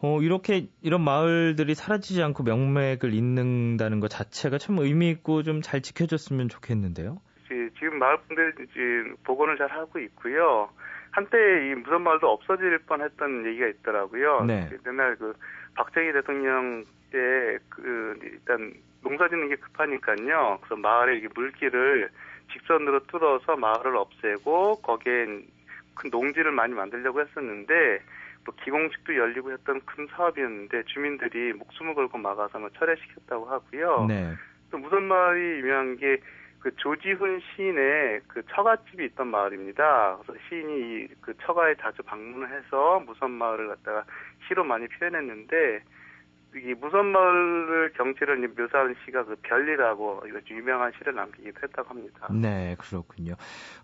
어, 0.01 0.21
이렇게 0.21 0.67
이런 0.81 1.01
마을들이 1.03 1.73
사라지지 1.75 2.21
않고 2.23 2.43
명맥을 2.43 3.13
잇는다는 3.13 3.99
것 3.99 4.07
자체가 4.09 4.57
참 4.57 4.77
의미 4.79 5.09
있고 5.09 5.43
좀 5.43 5.61
잘 5.61 5.81
지켜졌으면 5.81 6.47
좋겠는데요. 6.49 7.21
지- 7.47 7.69
지금 7.79 7.97
마을 7.99 8.17
분들이 8.27 8.67
지금 8.73 9.15
복원을 9.25 9.57
잘 9.57 9.71
하고 9.71 9.99
있고요. 9.99 10.69
한때 11.11 11.37
이 11.69 11.75
무선 11.75 12.03
마을도 12.03 12.29
없어질 12.29 12.77
뻔했던 12.79 13.45
얘기가 13.45 13.67
있더라고요. 13.67 14.45
네. 14.45 14.69
옛날 14.87 15.15
그 15.15 15.33
박정희 15.75 16.13
대통령 16.13 16.83
때 17.11 17.59
그 17.79 18.19
일단 18.21 18.73
농사짓는 19.01 19.49
게 19.49 19.55
급하니까요. 19.55 20.59
그래서 20.61 20.75
마을에 20.75 21.17
이게 21.17 21.27
물길을 21.33 22.09
직선으로 22.51 23.05
뚫어서 23.07 23.55
마을을 23.55 23.95
없애고 23.95 24.81
거기에 24.81 25.25
큰 25.95 26.09
농지를 26.11 26.51
많이 26.51 26.73
만들려고 26.73 27.21
했었는데 27.21 27.99
또 28.45 28.51
기공식도 28.63 29.15
열리고 29.15 29.51
했던 29.51 29.81
큰 29.85 30.07
사업이었는데 30.07 30.83
주민들이 30.85 31.53
목숨을 31.53 31.93
걸고 31.93 32.17
막아서 32.17 32.59
뭐 32.59 32.69
철회시켰다고 32.69 33.45
하고요. 33.45 34.05
네. 34.07 34.33
또 34.71 34.77
무슨 34.77 35.03
마을이 35.03 35.59
유명한 35.59 35.97
게 35.97 36.19
그 36.59 36.75
조지훈 36.75 37.39
시인의 37.39 38.21
그 38.27 38.41
처갓집이 38.53 39.05
있던 39.05 39.27
마을입니다. 39.27 40.17
그래서 40.21 40.39
시인이 40.49 41.03
이그 41.03 41.33
처가에 41.41 41.75
자주 41.81 42.03
방문을 42.03 42.49
해서 42.49 43.01
무선 43.05 43.31
마을을 43.31 43.69
갖다가 43.69 44.03
시로 44.47 44.63
많이 44.63 44.87
표현했는데 44.87 45.83
이 46.55 46.73
무선 46.81 47.05
마을 47.07 47.93
경치를 47.95 48.47
묘사하는 48.57 48.95
시가 49.05 49.23
그 49.25 49.35
별이라고 49.43 50.23
이거 50.27 50.39
유명한 50.49 50.91
시를 50.97 51.13
남기기도 51.13 51.59
했다고 51.61 51.89
합니다. 51.89 52.27
네, 52.33 52.75
그렇군요. 52.79 53.35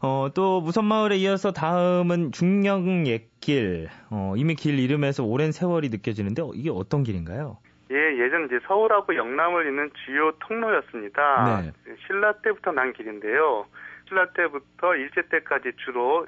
어, 0.01 0.29
또 0.33 0.61
무선 0.61 0.85
마을에 0.85 1.17
이어서 1.17 1.51
다음은 1.51 2.31
중령 2.31 3.05
옛길. 3.05 3.89
어, 4.09 4.33
이미 4.35 4.55
길 4.55 4.79
이름에서 4.79 5.23
오랜 5.23 5.51
세월이 5.51 5.89
느껴지는데 5.89 6.41
어, 6.41 6.51
이게 6.55 6.71
어떤 6.71 7.03
길인가요? 7.03 7.59
예, 7.91 7.95
예전 8.17 8.45
이제 8.45 8.59
서울하고 8.67 9.15
영남을 9.15 9.67
잇는 9.67 9.91
주요 10.05 10.31
통로였습니다. 10.39 11.61
네. 11.61 11.95
신라 12.07 12.33
때부터 12.41 12.71
난 12.71 12.93
길인데요. 12.93 13.67
신라 14.07 14.31
때부터 14.33 14.95
일제 14.95 15.27
때까지 15.29 15.73
주로 15.83 16.25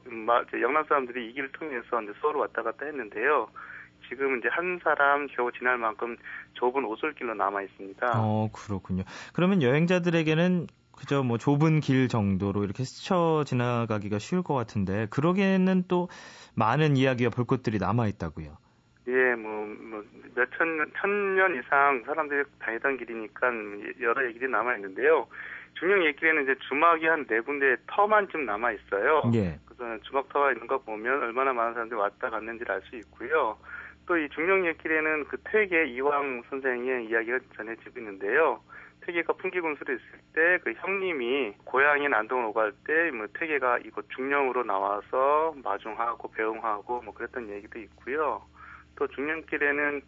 영남 0.62 0.86
사람들이 0.86 1.30
이 1.30 1.34
길을 1.34 1.52
통해서 1.54 2.02
이제 2.02 2.14
서울 2.22 2.38
왔다 2.38 2.64
갔다 2.64 2.86
했는데요. 2.86 3.48
지금 4.10 4.38
이제 4.38 4.48
한 4.50 4.80
사람 4.84 5.28
겨우 5.28 5.52
지날 5.52 5.78
만큼 5.78 6.16
좁은 6.54 6.86
오솔길로 6.86 7.34
남아 7.34 7.62
있습니다. 7.64 8.08
어, 8.16 8.50
그렇군요. 8.54 9.04
그러면 9.34 9.62
여행자들에게는 9.62 10.68
그저 10.96 11.24
뭐 11.24 11.38
좁은 11.38 11.80
길 11.80 12.08
정도로 12.08 12.64
이렇게 12.64 12.84
스쳐 12.84 13.44
지나가기가 13.46 14.18
쉬울 14.20 14.44
것 14.44 14.54
같은데 14.56 15.08
그러기에는 15.10 15.84
또 15.88 16.10
많은 16.56 16.98
이야기와 16.98 17.30
볼 17.30 17.46
것들이 17.46 17.78
남아 17.78 18.08
있다고요. 18.08 18.58
예, 20.38 20.46
뭐, 20.46 20.46
뭐, 20.46 20.46
몇 20.46 20.52
천, 20.58 20.92
천년 21.00 21.56
이상 21.56 22.04
사람들이 22.06 22.44
다니던 22.60 22.98
길이니까 22.98 23.52
여러 24.02 24.26
얘기들이 24.28 24.52
남아 24.52 24.76
있는데요. 24.76 25.28
중령 25.74 26.04
옛길에는 26.06 26.44
이제 26.44 26.56
주막이 26.68 27.06
한 27.06 27.26
네 27.28 27.40
군데 27.42 27.76
터만 27.88 28.28
좀 28.30 28.46
남아 28.46 28.72
있어요. 28.72 29.32
예. 29.36 29.60
그래서 29.66 30.02
주막 30.04 30.30
터가 30.30 30.52
있는 30.54 30.66
거 30.68 30.80
보면 30.80 31.22
얼마나 31.24 31.54
많은 31.54 31.74
사람들이 31.74 32.00
왔다 32.00 32.30
갔는지를 32.30 32.72
알 32.76 32.82
수 32.84 32.96
있고요. 32.96 33.58
또 34.08 34.18
이 34.18 34.30
중령 34.30 34.66
옛길에는 34.66 35.26
그 35.26 35.38
퇴계 35.44 35.86
이왕 35.88 36.44
선생의 36.50 37.06
이야기가 37.08 37.40
전해지고 37.58 38.00
있는데요. 38.00 38.62
퇴계가 39.02 39.34
풍기군수로 39.34 39.94
있을 39.94 40.06
때 40.34 40.60
그 40.64 40.74
형님이 40.78 41.54
고향인 41.66 42.14
안동을 42.14 42.46
오갈 42.46 42.72
때 42.86 43.12
뭐 43.12 43.28
퇴계가 43.38 43.80
이곳 43.80 44.10
중령으로 44.16 44.64
나와서 44.64 45.54
마중하고 45.64 46.32
배웅하고 46.32 47.02
뭐 47.02 47.14
그랬던 47.14 47.50
얘기도 47.50 47.80
있고요. 47.80 48.42
또 48.96 49.08
중년길에는 49.08 50.02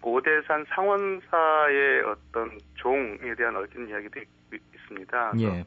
고대산 0.00 0.64
상원사의 0.68 2.02
어떤 2.04 2.58
종에 2.74 3.34
대한 3.36 3.56
얽힌 3.56 3.88
이야기도 3.88 4.20
있, 4.20 4.28
습니다 4.88 5.32
예. 5.38 5.64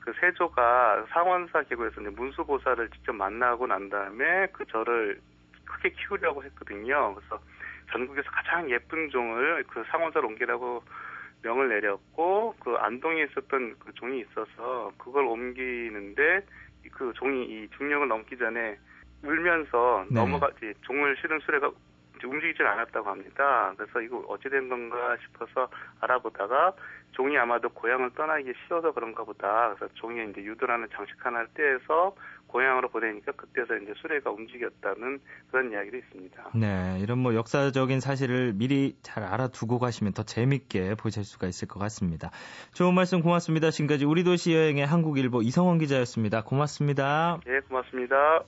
그 0.00 0.12
세조가 0.20 1.06
상원사 1.10 1.62
계곡에서 1.62 2.00
이제 2.00 2.10
문수보살을 2.10 2.90
직접 2.90 3.12
만나고 3.14 3.66
난 3.66 3.88
다음에 3.88 4.46
그 4.52 4.64
절을 4.66 5.20
크게 5.64 5.90
키우려고 5.90 6.42
했거든요. 6.44 7.14
그래서 7.14 7.40
전국에서 7.92 8.30
가장 8.30 8.70
예쁜 8.70 9.08
종을 9.10 9.64
그 9.68 9.84
상원사로 9.90 10.28
옮기라고 10.28 10.82
명을 11.42 11.68
내렸고 11.68 12.54
그 12.58 12.74
안동에 12.74 13.24
있었던 13.24 13.76
그 13.78 13.92
종이 13.94 14.20
있어서 14.20 14.92
그걸 14.98 15.24
옮기는데 15.24 16.40
그 16.92 17.12
종이 17.14 17.44
이 17.44 17.68
중력을 17.76 18.08
넘기 18.08 18.36
전에 18.36 18.78
울면서 19.22 20.06
네. 20.08 20.14
넘어가지 20.14 20.74
종을 20.82 21.16
실은 21.20 21.38
수레가 21.40 21.70
움직이질 22.26 22.66
않았다고 22.66 23.08
합니다. 23.08 23.72
그래서 23.76 24.00
이거 24.00 24.18
어찌 24.28 24.48
된 24.48 24.68
건가 24.68 25.16
싶어서 25.22 25.68
알아보다가 26.00 26.74
종이 27.12 27.36
아마도 27.36 27.68
고향을 27.70 28.10
떠나기 28.14 28.52
쉬워서 28.66 28.92
그런가 28.92 29.24
보다. 29.24 29.74
그래서 29.74 29.92
종이에 29.94 30.24
이제 30.24 30.42
유도라는 30.42 30.88
장식 30.92 31.14
하나를 31.24 31.48
떼서 31.54 32.14
고향으로 32.46 32.88
보내니까 32.88 33.32
그때서 33.32 33.76
이제 33.76 33.92
수레가 33.96 34.30
움직였다는 34.30 35.20
그런 35.50 35.72
이야기도 35.72 35.96
있습니다. 35.98 36.50
네, 36.54 36.98
이런 37.00 37.18
뭐 37.18 37.34
역사적인 37.34 38.00
사실을 38.00 38.52
미리 38.54 38.96
잘 39.02 39.24
알아두고 39.24 39.78
가시면 39.78 40.14
더 40.14 40.22
재밌게 40.22 40.94
보실 40.94 41.24
수가 41.24 41.46
있을 41.46 41.68
것 41.68 41.78
같습니다. 41.80 42.30
좋은 42.72 42.94
말씀 42.94 43.20
고맙습니다. 43.20 43.70
지금까지 43.70 44.04
우리 44.04 44.24
도시 44.24 44.54
여행의 44.54 44.86
한국일보 44.86 45.42
이성원 45.42 45.78
기자였습니다. 45.78 46.42
고맙습니다. 46.44 47.40
네, 47.44 47.60
고맙습니다. 47.60 48.44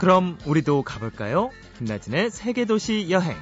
그럼 0.00 0.38
우리도 0.46 0.82
가볼까요? 0.82 1.50
김나진의 1.76 2.30
세계도시 2.30 3.08
여행. 3.10 3.36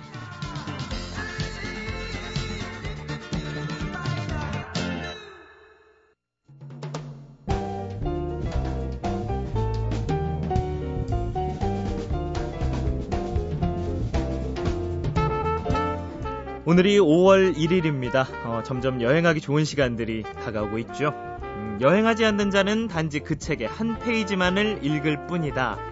오늘이 16.64 16.98
5월 16.98 17.54
1일입니다. 17.54 18.26
어, 18.44 18.64
점점 18.64 19.00
여행하기 19.00 19.40
좋은 19.40 19.64
시간들이 19.64 20.24
다가오고 20.24 20.78
있죠. 20.80 21.14
음, 21.44 21.78
여행하지 21.80 22.24
않는 22.24 22.50
자는 22.50 22.88
단지 22.88 23.20
그 23.20 23.38
책의 23.38 23.68
한 23.68 23.96
페이지만을 24.00 24.80
읽을 24.82 25.28
뿐이다. 25.28 25.88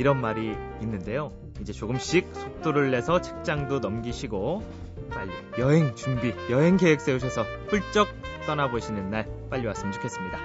이런 0.00 0.18
말이 0.18 0.56
있는데요. 0.80 1.30
이제 1.60 1.74
조금씩 1.74 2.26
속도를 2.32 2.90
내서 2.90 3.20
책장도 3.20 3.80
넘기시고 3.80 4.64
빨리 5.10 5.30
여행 5.58 5.94
준비, 5.94 6.32
여행 6.48 6.78
계획 6.78 7.02
세우셔서 7.02 7.44
훌쩍 7.68 8.08
떠나보시는 8.46 9.10
날 9.10 9.28
빨리 9.50 9.66
왔으면 9.66 9.92
좋겠습니다. 9.92 10.38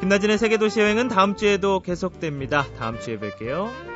김나진의 0.00 0.38
세계도시 0.38 0.80
여행은 0.80 1.08
다음 1.08 1.36
주에도 1.36 1.80
계속됩니다. 1.80 2.64
다음 2.78 2.98
주에 2.98 3.18
뵐게요. 3.18 3.93